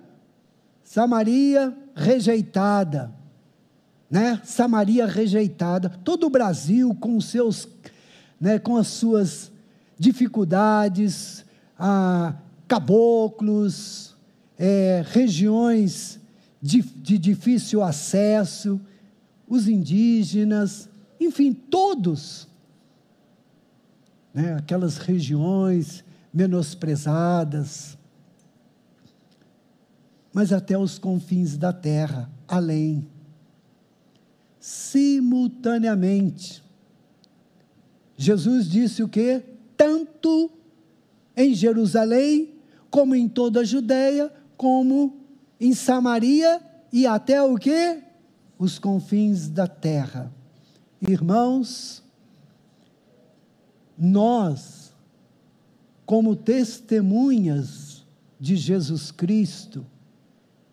Samaria 0.83 1.77
rejeitada, 1.93 3.13
né? 4.09 4.41
Samaria 4.43 5.05
rejeitada, 5.05 5.89
todo 5.89 6.27
o 6.27 6.29
Brasil 6.29 6.95
com 6.95 7.19
seus, 7.19 7.67
né, 8.39 8.57
com 8.57 8.77
as 8.77 8.87
suas 8.87 9.51
dificuldades, 9.99 11.45
ah, 11.77 12.33
caboclos, 12.67 14.15
é, 14.57 15.03
regiões 15.07 16.19
de, 16.61 16.81
de 16.81 17.17
difícil 17.17 17.81
acesso, 17.81 18.79
os 19.47 19.67
indígenas, 19.67 20.87
enfim, 21.19 21.51
todos. 21.53 22.47
Né, 24.33 24.55
aquelas 24.55 24.97
regiões 24.97 26.03
menosprezadas, 26.33 27.97
mas 30.31 30.53
até 30.53 30.77
os 30.77 30.99
confins 30.99 31.57
da 31.57 31.73
terra, 31.73 32.29
além. 32.47 33.07
Simultaneamente. 34.59 36.63
Jesus 38.15 38.69
disse 38.69 39.01
o 39.01 39.09
que? 39.09 39.41
Tanto 39.75 40.51
em 41.35 41.55
Jerusalém, 41.55 42.56
como 42.97 43.13
em 43.13 43.29
toda 43.29 43.59
a 43.59 43.63
Judéia, 43.63 44.33
como 44.57 45.17
em 45.59 45.71
Samaria 45.71 46.59
e 46.91 47.05
até 47.05 47.39
o 47.43 47.55
que? 47.55 48.01
Os 48.57 48.79
confins 48.79 49.49
da 49.49 49.67
terra. 49.67 50.33
Irmãos, 50.99 52.01
nós, 53.95 54.91
como 56.07 56.35
testemunhas 56.35 58.03
de 58.39 58.55
Jesus 58.55 59.11
Cristo, 59.11 59.85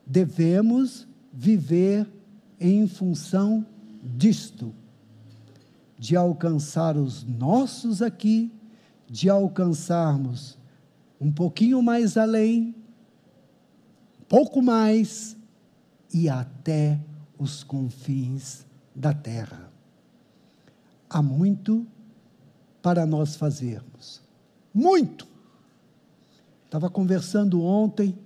devemos 0.06 1.06
viver 1.30 2.10
em 2.58 2.88
função 2.88 3.66
disto, 4.02 4.74
de 5.98 6.16
alcançar 6.16 6.96
os 6.96 7.22
nossos 7.22 8.00
aqui, 8.00 8.50
de 9.10 9.28
alcançarmos 9.28 10.56
um 11.20 11.30
pouquinho 11.30 11.82
mais 11.82 12.16
além, 12.16 12.74
pouco 14.28 14.60
mais 14.62 15.36
e 16.12 16.28
até 16.28 17.00
os 17.38 17.62
confins 17.62 18.64
da 18.94 19.12
terra. 19.12 19.70
Há 21.08 21.22
muito 21.22 21.86
para 22.82 23.06
nós 23.06 23.36
fazermos. 23.36 24.20
Muito! 24.72 25.26
Estava 26.64 26.90
conversando 26.90 27.62
ontem, 27.62 28.18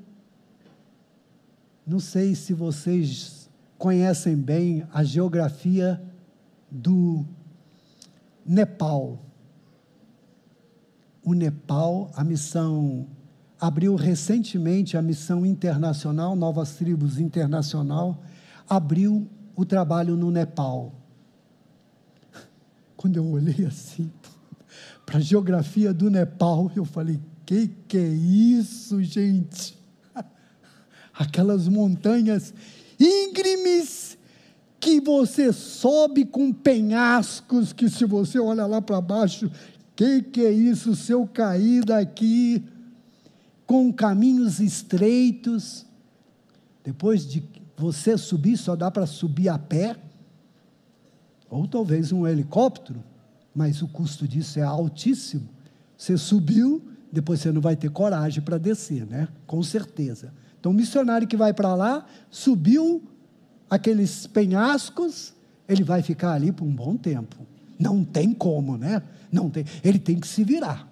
não 1.87 2.01
sei 2.01 2.35
se 2.35 2.55
vocês 2.55 3.49
conhecem 3.77 4.35
bem 4.37 4.87
a 4.93 5.05
geografia 5.05 6.03
do 6.71 7.25
Nepal. 8.45 9.19
O 11.29 11.35
Nepal, 11.35 12.11
a 12.17 12.25
missão 12.25 13.07
abriu 13.61 13.95
recentemente 13.97 14.97
a 14.97 15.03
missão 15.03 15.45
internacional, 15.45 16.35
Novas 16.35 16.77
Tribos 16.77 17.19
Internacional, 17.19 18.23
abriu 18.67 19.29
o 19.55 19.63
trabalho 19.67 20.17
no 20.17 20.31
Nepal. 20.31 20.91
Quando 22.97 23.19
eu 23.19 23.27
olhei 23.27 23.67
assim 23.67 24.11
para 25.05 25.19
a 25.19 25.21
geografia 25.21 25.93
do 25.93 26.09
Nepal, 26.09 26.73
eu 26.75 26.87
falei: 26.87 27.21
que 27.45 27.69
que 27.87 27.99
é 27.99 28.09
isso, 28.09 29.03
gente? 29.03 29.79
Aquelas 31.13 31.69
montanhas 31.69 32.55
íngremes 32.99 34.17
que 34.81 34.99
você 34.99 35.53
sobe 35.53 36.25
com 36.25 36.55
penhascos 36.55 37.75
que 37.75 37.91
se 37.91 38.07
você 38.07 38.39
olha 38.39 38.65
lá 38.65 38.81
para 38.81 38.99
baixo, 38.99 39.51
que 39.99 40.23
que 40.23 40.43
é 40.43 40.53
isso? 40.53 40.95
Se 40.95 41.11
eu 41.11 41.27
cair 41.27 41.85
daqui, 41.85 42.65
com 43.67 43.93
caminhos 43.93 44.61
estreitos. 44.61 45.85
Depois 46.85 47.27
de 47.27 47.43
você 47.77 48.17
subir, 48.17 48.57
só 48.57 48.77
dá 48.77 48.93
para 48.93 49.07
subir 49.07 49.49
a 49.49 49.59
pé, 49.59 49.97
ou 51.51 51.67
talvez 51.67 52.13
um 52.13 52.27
helicóptero, 52.29 53.03
mas 53.53 53.83
o 53.83 53.89
custo 53.89 54.29
disso 54.29 54.61
é 54.61 54.63
altíssimo. 54.63 55.49
Você 55.97 56.17
subiu, 56.17 56.81
depois 57.11 57.41
você 57.41 57.51
não 57.51 57.61
vai 57.61 57.75
ter 57.75 57.91
coragem 57.91 58.41
para 58.41 58.57
descer, 58.57 59.05
né? 59.05 59.27
Com 59.49 59.65
certeza. 59.65 60.33
Então, 60.61 60.71
o 60.71 60.75
missionário 60.75 61.27
que 61.27 61.37
vai 61.37 61.53
para 61.53 61.75
lá, 61.75 62.07
subiu 62.31 63.03
aqueles 63.69 64.29
penhascos, 64.29 65.35
ele 65.69 65.83
vai 65.83 66.03
ficar 66.03 66.35
ali 66.35 66.53
por 66.53 66.65
um 66.65 66.75
bom 66.75 66.97
tempo. 66.97 67.37
Não 67.79 68.05
tem 68.05 68.33
como, 68.33 68.77
né? 68.77 69.03
Não 69.31 69.49
tem. 69.49 69.65
Ele 69.85 69.99
tem 69.99 70.19
que 70.19 70.27
se 70.27 70.43
virar 70.43 70.89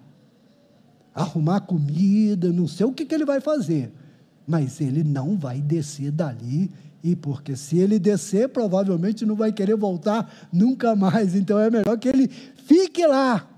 arrumar 1.17 1.61
comida, 1.61 2.53
não 2.53 2.67
sei 2.67 2.85
o 2.85 2.91
que, 2.91 3.03
que 3.03 3.15
ele 3.15 3.25
vai 3.25 3.41
fazer, 3.41 3.91
mas 4.45 4.79
ele 4.79 5.03
não 5.03 5.35
vai 5.35 5.59
descer 5.59 6.11
dali, 6.11 6.71
e 7.03 7.15
porque 7.15 7.55
se 7.55 7.79
ele 7.79 7.97
descer, 7.97 8.49
provavelmente 8.49 9.25
não 9.25 9.35
vai 9.35 9.51
querer 9.51 9.75
voltar 9.75 10.31
nunca 10.53 10.95
mais, 10.95 11.33
então 11.33 11.57
é 11.57 11.71
melhor 11.71 11.97
que 11.97 12.07
ele 12.07 12.27
fique 12.27 13.05
lá. 13.07 13.49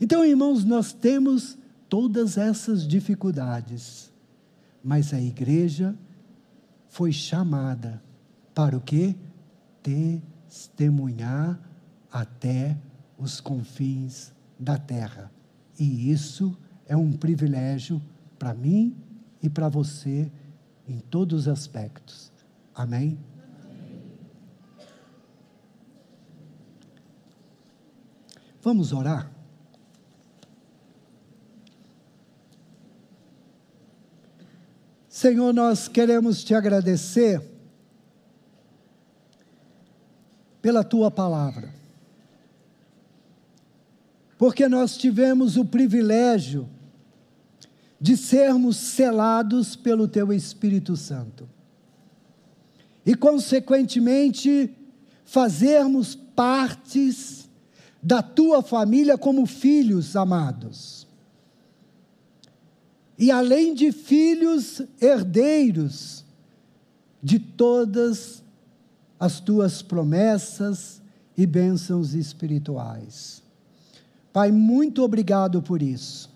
Então, 0.00 0.24
irmãos, 0.24 0.64
nós 0.64 0.92
temos 0.92 1.58
todas 1.90 2.38
essas 2.38 2.88
dificuldades, 2.88 4.10
mas 4.82 5.12
a 5.12 5.20
igreja 5.20 5.94
foi 6.88 7.12
chamada 7.12 8.02
para 8.54 8.76
o 8.76 8.80
quê? 8.80 9.14
Testemunhar 9.82 11.60
até 12.10 12.76
os 13.18 13.40
confins 13.40 14.32
da 14.58 14.78
terra. 14.78 15.30
E 15.78 16.10
isso 16.10 16.56
é 16.86 16.96
um 16.96 17.12
privilégio 17.12 18.02
para 18.38 18.54
mim 18.54 18.96
e 19.42 19.48
para 19.48 19.68
você 19.68 20.30
em 20.86 20.98
todos 20.98 21.42
os 21.42 21.48
aspectos. 21.48 22.32
Amém? 22.74 23.18
Vamos 28.62 28.92
orar? 28.92 29.30
Senhor, 35.08 35.52
nós 35.52 35.88
queremos 35.88 36.44
te 36.44 36.54
agradecer 36.54 37.42
pela 40.62 40.84
tua 40.84 41.10
palavra, 41.10 41.74
porque 44.38 44.68
nós 44.68 44.96
tivemos 44.96 45.56
o 45.56 45.64
privilégio 45.64 46.68
de 48.00 48.16
sermos 48.16 48.76
selados 48.76 49.74
pelo 49.74 50.06
Teu 50.06 50.32
Espírito 50.32 50.96
Santo. 50.96 51.48
E, 53.04 53.16
consequentemente, 53.16 54.70
fazermos 55.24 56.14
partes 56.14 57.48
da 58.00 58.22
Tua 58.22 58.62
família 58.62 59.18
como 59.18 59.44
filhos 59.44 60.14
amados. 60.14 61.08
E, 63.18 63.32
além 63.32 63.74
de 63.74 63.90
filhos, 63.90 64.80
herdeiros 65.00 66.24
de 67.20 67.40
todas 67.40 68.44
as 69.18 69.40
Tuas 69.40 69.82
promessas 69.82 71.02
e 71.36 71.44
bênçãos 71.44 72.14
espirituais. 72.14 73.47
Pai, 74.38 74.52
muito 74.52 75.02
obrigado 75.02 75.60
por 75.60 75.82
isso 75.82 76.30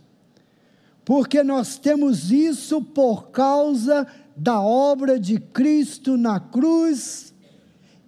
porque 1.04 1.44
nós 1.44 1.78
temos 1.78 2.32
isso 2.32 2.82
por 2.82 3.30
causa 3.30 4.04
da 4.36 4.60
obra 4.60 5.20
de 5.20 5.38
Cristo 5.38 6.16
na 6.16 6.40
cruz 6.40 7.32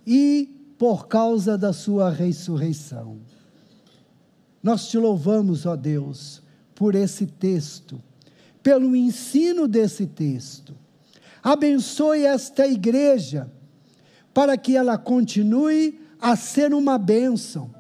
e 0.05 0.75
por 0.77 1.07
causa 1.07 1.57
da 1.57 1.73
sua 1.73 2.11
ressurreição. 2.11 3.19
Nós 4.61 4.89
te 4.89 4.99
louvamos, 4.99 5.65
ó 5.65 5.77
Deus, 5.77 6.43
por 6.75 6.97
esse 6.97 7.27
texto, 7.27 8.03
pelo 8.65 8.97
ensino 8.97 9.69
desse 9.69 10.09
texto. 10.09 10.75
Abençoe 11.41 12.25
esta 12.25 12.67
igreja 12.67 13.49
para 14.33 14.57
que 14.57 14.77
ela 14.77 14.99
continue 14.99 16.01
a 16.21 16.35
ser 16.35 16.75
uma 16.75 16.99
bênção, 16.99 17.73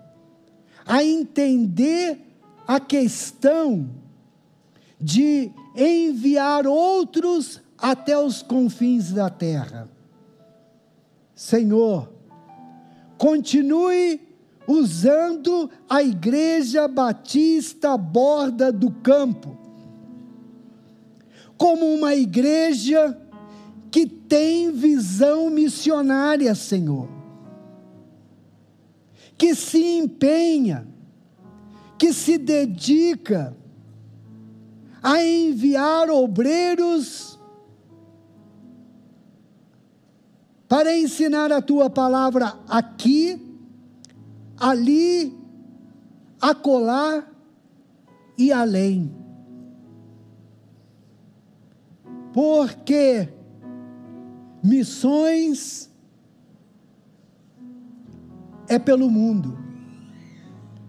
a 0.87 1.03
entender 1.03 2.19
a 2.67 2.79
questão 2.81 3.89
de 5.01 5.51
enviar 5.77 6.67
outros 6.67 7.61
até 7.79 8.19
os 8.19 8.43
confins 8.43 9.13
da 9.13 9.29
terra. 9.29 9.89
Senhor, 11.35 12.11
continue 13.19 14.21
usando 14.67 15.71
a 15.89 16.03
Igreja 16.03 16.89
Batista 16.89 17.97
Borda 17.97 18.73
do 18.73 18.91
Campo 18.91 19.65
como 21.57 21.87
uma 21.95 22.15
igreja 22.15 23.19
que 23.91 24.07
tem 24.07 24.73
visão 24.73 25.49
missionária, 25.51 26.55
Senhor, 26.55 27.09
que 29.37 29.55
se 29.55 29.99
empenha, 29.99 30.87
que 31.99 32.13
se 32.13 32.39
dedica 32.39 33.57
a 35.03 35.23
enviar 35.23 36.09
obreiros 36.11 37.39
para 40.69 40.97
ensinar 40.97 41.53
a 41.53 41.61
tua 41.61 41.91
palavra 41.91 42.59
aqui, 42.69 43.41
ali, 44.57 45.37
acolá 46.41 47.25
e 48.37 48.51
além. 48.51 49.15
Porque 52.33 53.29
missões 54.63 55.91
é 58.69 58.79
pelo 58.79 59.11
mundo. 59.11 59.59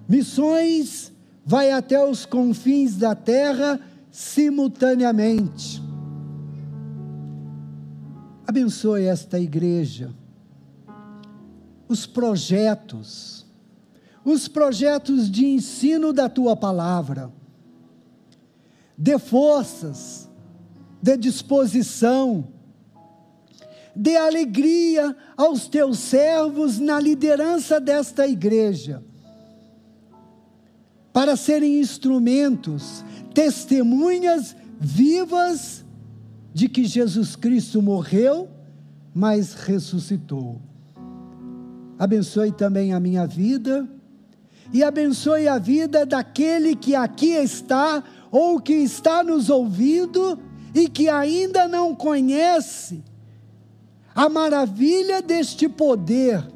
Missões 0.08 1.12
vai 1.46 1.72
até 1.72 2.04
os 2.04 2.26
confins 2.26 2.96
da 2.96 3.16
terra 3.16 3.80
simultaneamente. 4.12 5.82
Abençoe 8.48 9.06
esta 9.06 9.40
igreja, 9.40 10.14
os 11.88 12.06
projetos, 12.06 13.46
os 14.24 14.48
projetos 14.48 15.30
de 15.30 15.46
ensino 15.46 16.14
da 16.14 16.30
tua 16.30 16.56
palavra. 16.56 17.32
Dê 18.98 19.20
forças, 19.20 20.30
dê 21.02 21.18
disposição, 21.18 22.48
dê 23.96 24.18
alegria 24.18 25.16
aos 25.38 25.68
teus 25.68 26.00
servos 26.00 26.80
na 26.80 27.00
liderança 27.00 27.80
desta 27.80 28.28
igreja, 28.28 29.02
para 31.14 31.38
serem 31.38 31.80
instrumentos, 31.80 33.06
testemunhas 33.34 34.56
vivas 34.78 35.86
de 36.54 36.68
que 36.68 36.84
Jesus 36.84 37.36
Cristo 37.36 37.82
morreu, 37.82 38.50
mas 39.14 39.54
ressuscitou. 39.54 40.62
Abençoe 41.98 42.52
também 42.52 42.94
a 42.94 43.00
minha 43.00 43.26
vida 43.26 43.88
e 44.74 44.84
abençoe 44.84 45.48
a 45.48 45.58
vida 45.58 46.06
daquele 46.06 46.76
que 46.76 46.94
aqui 46.94 47.30
está 47.30 48.04
ou 48.30 48.60
que 48.60 48.74
está 48.74 49.24
nos 49.24 49.50
ouvindo 49.50 50.38
e 50.74 50.90
que 50.90 51.08
ainda 51.08 51.70
não 51.70 51.96
conhece 51.96 53.02
a 54.16 54.30
maravilha 54.30 55.22
deste 55.22 55.68
poder 55.68 56.48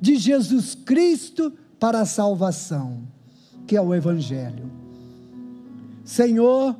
de 0.00 0.16
Jesus 0.16 0.74
Cristo 0.74 1.52
para 1.78 2.00
a 2.00 2.04
salvação, 2.04 3.06
que 3.68 3.76
é 3.76 3.80
o 3.80 3.94
Evangelho. 3.94 4.68
Senhor, 6.04 6.74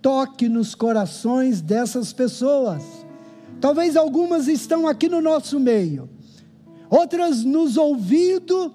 toque 0.00 0.48
nos 0.48 0.74
corações 0.74 1.60
dessas 1.60 2.10
pessoas. 2.10 2.82
Talvez 3.60 3.96
algumas 3.96 4.48
estão 4.48 4.88
aqui 4.88 5.10
no 5.10 5.20
nosso 5.20 5.60
meio, 5.60 6.08
outras 6.88 7.44
nos 7.44 7.76
ouvindo 7.76 8.72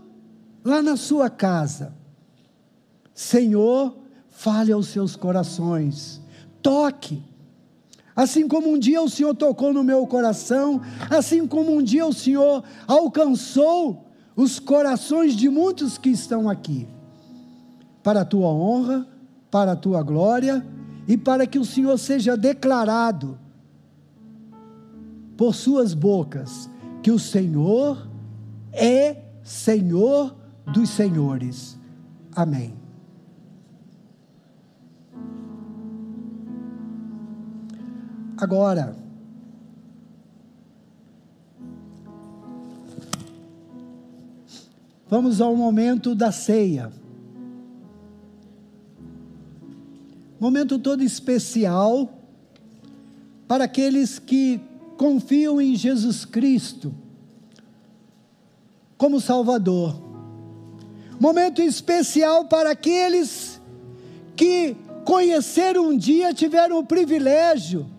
lá 0.63 0.84
na 0.84 0.95
sua 0.95 1.32
casa. 1.32 1.95
Senhor, 3.13 3.97
fale 4.30 4.72
aos 4.72 4.88
seus 4.88 5.15
corações, 5.15 6.22
toque. 6.61 7.28
Assim 8.20 8.49
como 8.49 8.70
um 8.70 8.78
dia 8.78 9.01
o 9.01 9.07
Senhor 9.07 9.34
tocou 9.34 9.72
no 9.72 9.82
meu 9.82 10.05
coração, 10.05 10.82
assim 11.09 11.47
como 11.47 11.74
um 11.74 11.82
dia 11.82 12.05
o 12.05 12.11
Senhor 12.11 12.65
alcançou 12.86 14.11
os 14.36 14.59
corações 14.59 15.38
de 15.38 15.47
muitos 15.47 15.97
que 15.97 16.09
estão 16.09 16.49
aqui, 16.49 16.86
para 18.03 18.20
a 18.20 18.26
tua 18.26 18.49
honra, 18.49 19.07
para 19.49 19.72
a 19.72 19.76
tua 19.78 20.03
glória 20.03 20.67
e 21.07 21.15
para 21.15 21.47
que 21.47 21.57
o 21.57 21.63
Senhor 21.63 21.97
seja 21.97 22.36
declarado 22.36 23.39
por 25.38 25.55
suas 25.55 25.93
bocas 25.93 26.70
que 27.01 27.11
o 27.11 27.17
Senhor 27.17 28.05
é 28.74 29.15
Senhor 29.41 30.36
dos 30.67 30.89
senhores. 30.89 31.80
Amém. 32.36 32.74
Agora, 38.40 38.96
vamos 45.10 45.42
ao 45.42 45.54
momento 45.58 46.16
da 46.16 46.32
ceia. 46.32 46.90
Momento 50.40 50.80
todo 50.80 51.04
especial 51.04 52.10
para 53.46 53.66
aqueles 53.66 54.20
que 54.20 54.62
confiam 54.96 55.60
em 55.60 55.76
Jesus 55.76 56.24
Cristo 56.24 56.96
como 58.98 59.20
Salvador. 59.20 60.02
Momento 61.20 61.62
especial 61.62 62.46
para 62.46 62.72
aqueles 62.72 63.60
que 64.34 64.78
conheceram 65.04 65.90
um 65.90 65.98
dia, 65.98 66.34
tiveram 66.34 66.80
o 66.80 66.86
privilégio 66.86 67.99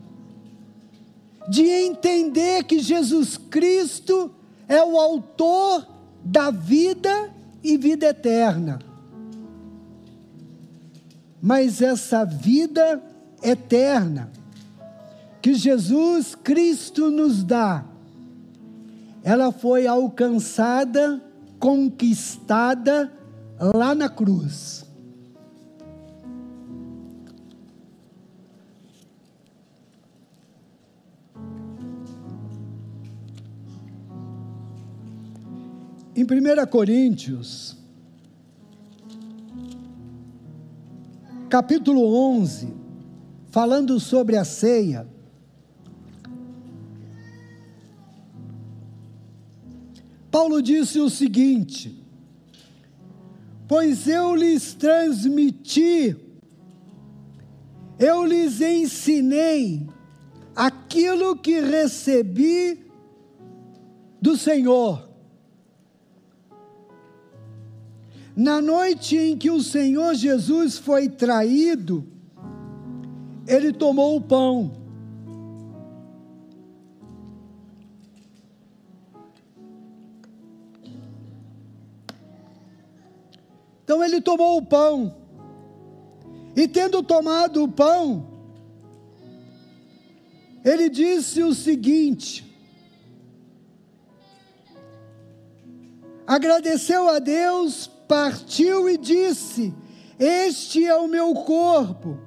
de 1.51 1.67
entender 1.67 2.63
que 2.63 2.79
Jesus 2.79 3.37
Cristo 3.37 4.31
é 4.69 4.81
o 4.85 4.97
autor 4.97 5.85
da 6.25 6.49
vida 6.53 7.29
e 7.61 7.77
vida 7.77 8.07
eterna. 8.07 8.79
Mas 11.43 11.83
essa 11.83 12.25
vida 12.25 13.03
eterna 13.43 14.31
que 15.43 15.55
Jesus 15.55 16.37
Cristo 16.37 17.11
nos 17.11 17.43
dá, 17.43 17.85
ela 19.25 19.51
foi 19.51 19.89
alcançada 19.89 21.21
conquistada 21.59 23.13
lá 23.59 23.93
na 23.93 24.09
cruz. 24.09 24.87
Em 36.21 36.23
1 36.23 36.67
Coríntios, 36.67 37.79
capítulo 41.49 42.15
11, 42.15 42.75
falando 43.49 43.99
sobre 43.99 44.37
a 44.37 44.45
ceia, 44.45 45.09
Paulo 50.31 50.61
disse 50.61 51.01
o 51.01 51.09
seguinte: 51.09 52.05
Pois 53.67 54.07
eu 54.07 54.37
lhes 54.37 54.75
transmiti, 54.75 56.15
eu 57.99 58.27
lhes 58.27 58.61
ensinei 58.61 59.89
aquilo 60.55 61.35
que 61.35 61.61
recebi 61.61 62.93
do 64.21 64.37
Senhor. 64.37 65.09
Na 68.37 68.61
noite 68.61 69.17
em 69.17 69.37
que 69.37 69.51
o 69.51 69.63
Senhor 69.63 70.15
Jesus 70.15 70.79
foi 70.79 71.09
traído, 71.09 72.07
ele 73.47 73.73
tomou 73.73 74.17
o 74.17 74.21
pão. 74.21 74.73
Então 83.83 84.05
ele 84.05 84.21
tomou 84.21 84.57
o 84.57 84.63
pão, 84.65 85.17
e 86.55 86.69
tendo 86.69 87.03
tomado 87.03 87.65
o 87.65 87.69
pão, 87.69 88.31
ele 90.65 90.89
disse 90.89 91.43
o 91.43 91.53
seguinte: 91.53 92.47
agradeceu 96.25 97.09
a 97.09 97.19
Deus, 97.19 97.91
partiu 98.11 98.89
e 98.89 98.99
disse: 98.99 99.73
Este 100.19 100.85
é 100.85 100.97
o 100.97 101.07
meu 101.07 101.33
corpo, 101.33 102.19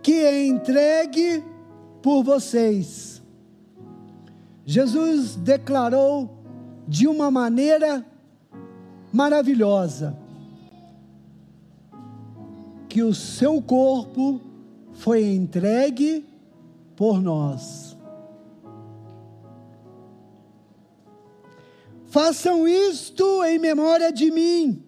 que 0.00 0.12
é 0.12 0.46
entregue 0.46 1.42
por 2.00 2.22
vocês. 2.22 3.20
Jesus 4.64 5.34
declarou 5.34 6.30
de 6.86 7.08
uma 7.08 7.28
maneira 7.28 8.06
maravilhosa: 9.12 10.16
que 12.88 13.02
o 13.02 13.12
seu 13.12 13.60
corpo 13.60 14.40
foi 14.92 15.24
entregue 15.24 16.24
por 16.94 17.20
nós. 17.20 17.96
Façam 22.06 22.68
isto 22.68 23.42
em 23.42 23.58
memória 23.58 24.12
de 24.12 24.30
mim. 24.30 24.83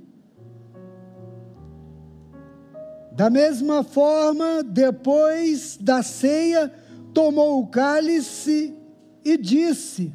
Da 3.16 3.30
mesma 3.30 3.82
forma, 3.82 4.62
depois 4.62 5.78
da 5.80 6.02
ceia, 6.02 6.70
tomou 7.14 7.62
o 7.62 7.66
cálice 7.66 8.74
e 9.24 9.38
disse: 9.38 10.12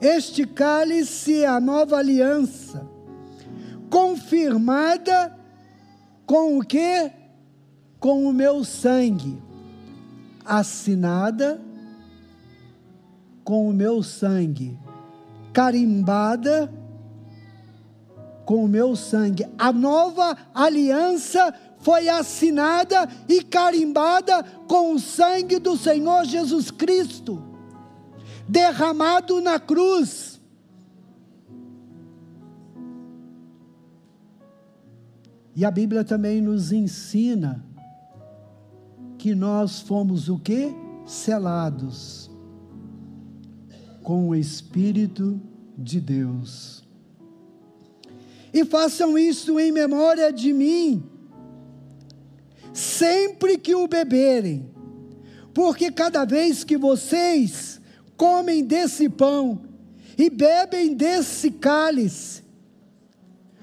Este 0.00 0.46
cálice 0.46 1.42
é 1.42 1.46
a 1.46 1.60
nova 1.60 1.98
aliança, 1.98 2.88
confirmada 3.90 5.36
com 6.24 6.56
o 6.56 6.64
que? 6.64 7.12
Com 8.00 8.24
o 8.24 8.32
meu 8.32 8.64
sangue, 8.64 9.42
assinada 10.46 11.60
com 13.44 13.68
o 13.68 13.72
meu 13.72 14.02
sangue, 14.02 14.78
carimbada 15.52 16.72
com 18.46 18.64
o 18.64 18.68
meu 18.68 18.96
sangue. 18.96 19.46
A 19.58 19.70
nova 19.70 20.34
aliança 20.54 21.54
foi 21.80 22.08
assinada 22.08 23.08
e 23.28 23.42
carimbada 23.42 24.42
com 24.66 24.94
o 24.94 24.98
sangue 24.98 25.58
do 25.58 25.76
Senhor 25.76 26.24
Jesus 26.24 26.70
Cristo, 26.70 27.42
derramado 28.48 29.40
na 29.40 29.60
cruz. 29.60 30.40
E 35.54 35.64
a 35.64 35.70
Bíblia 35.70 36.04
também 36.04 36.40
nos 36.40 36.70
ensina 36.70 37.64
que 39.18 39.34
nós 39.34 39.80
fomos 39.80 40.28
o 40.28 40.38
que? 40.38 40.72
Selados. 41.04 42.30
com 44.04 44.28
o 44.28 44.34
Espírito 44.34 45.38
de 45.76 46.00
Deus. 46.00 46.82
E 48.54 48.64
façam 48.64 49.18
isso 49.18 49.60
em 49.60 49.70
memória 49.70 50.32
de 50.32 50.50
mim, 50.52 51.02
sempre 52.78 53.58
que 53.58 53.74
o 53.74 53.88
beberem, 53.88 54.70
porque 55.52 55.90
cada 55.90 56.24
vez 56.24 56.62
que 56.62 56.76
vocês 56.76 57.80
comem 58.16 58.64
desse 58.64 59.08
pão 59.08 59.60
e 60.16 60.30
bebem 60.30 60.94
desse 60.94 61.50
cálice, 61.50 62.44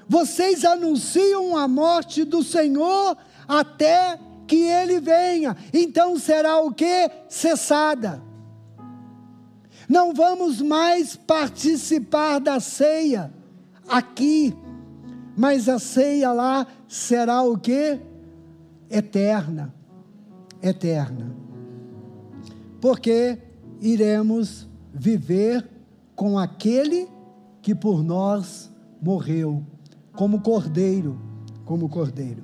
vocês 0.07 0.65
anunciam 0.65 1.57
a 1.57 1.67
morte 1.67 2.25
do 2.25 2.43
Senhor 2.43 3.17
até 3.47 4.19
que 4.45 4.57
ele 4.57 4.99
venha. 4.99 5.55
Então 5.73 6.19
será 6.19 6.59
o 6.59 6.73
que? 6.73 7.09
Cessada. 7.29 8.21
Não 9.87 10.13
vamos 10.13 10.61
mais 10.61 11.15
participar 11.15 12.39
da 12.39 12.59
ceia 12.59 13.33
aqui, 13.87 14.53
mas 15.37 15.69
a 15.69 15.79
ceia 15.79 16.33
lá 16.33 16.67
será 16.87 17.41
o 17.41 17.57
que? 17.57 17.99
Eterna. 18.95 19.73
Eterna. 20.61 21.35
Porque 22.79 23.39
iremos 23.81 24.69
viver 24.93 25.69
com 26.15 26.39
aquele 26.39 27.09
que 27.61 27.75
por 27.75 28.01
nós 28.01 28.71
morreu, 29.01 29.63
como 30.13 30.41
cordeiro, 30.41 31.19
como 31.65 31.89
cordeiro. 31.89 32.43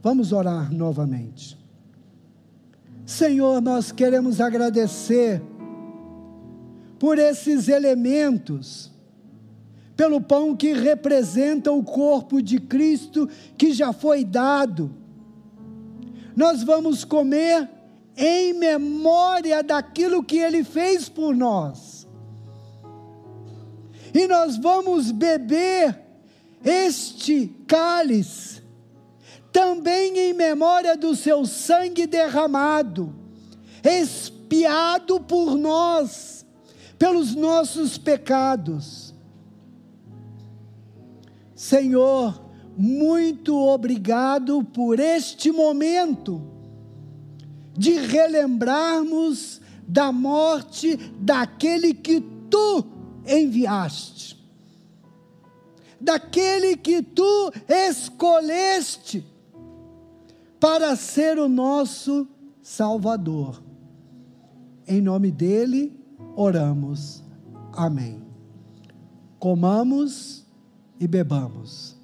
Vamos 0.00 0.32
orar 0.32 0.72
novamente. 0.72 1.58
Senhor, 3.04 3.60
nós 3.60 3.90
queremos 3.90 4.40
agradecer 4.40 5.42
por 6.98 7.18
esses 7.18 7.66
elementos, 7.66 8.91
pelo 9.96 10.20
pão 10.20 10.56
que 10.56 10.72
representa 10.72 11.70
o 11.70 11.82
corpo 11.82 12.42
de 12.42 12.58
Cristo 12.58 13.28
que 13.56 13.72
já 13.72 13.92
foi 13.92 14.24
dado. 14.24 14.94
Nós 16.34 16.62
vamos 16.62 17.04
comer 17.04 17.68
em 18.16 18.52
memória 18.52 19.62
daquilo 19.62 20.22
que 20.22 20.38
ele 20.38 20.64
fez 20.64 21.08
por 21.08 21.34
nós. 21.34 22.06
E 24.14 24.26
nós 24.26 24.56
vamos 24.56 25.10
beber 25.10 25.98
este 26.64 27.48
cálice 27.66 28.62
também 29.52 30.18
em 30.18 30.32
memória 30.32 30.96
do 30.96 31.14
seu 31.14 31.44
sangue 31.44 32.06
derramado, 32.06 33.14
expiado 33.84 35.20
por 35.20 35.56
nós, 35.56 36.46
pelos 36.98 37.34
nossos 37.34 37.98
pecados. 37.98 39.01
Senhor, 41.62 42.44
muito 42.76 43.56
obrigado 43.56 44.64
por 44.64 44.98
este 44.98 45.52
momento 45.52 46.42
de 47.72 47.92
relembrarmos 47.92 49.60
da 49.86 50.10
morte 50.10 50.96
daquele 51.20 51.94
que 51.94 52.20
tu 52.50 52.84
enviaste, 53.24 54.36
daquele 56.00 56.76
que 56.76 57.00
tu 57.00 57.52
escolheste 57.68 59.24
para 60.58 60.96
ser 60.96 61.38
o 61.38 61.48
nosso 61.48 62.26
Salvador. 62.60 63.62
Em 64.84 65.00
nome 65.00 65.30
dele, 65.30 65.96
oramos. 66.34 67.22
Amém. 67.72 68.20
Comamos 69.38 70.41
e 71.02 71.08
bebamos. 71.08 71.96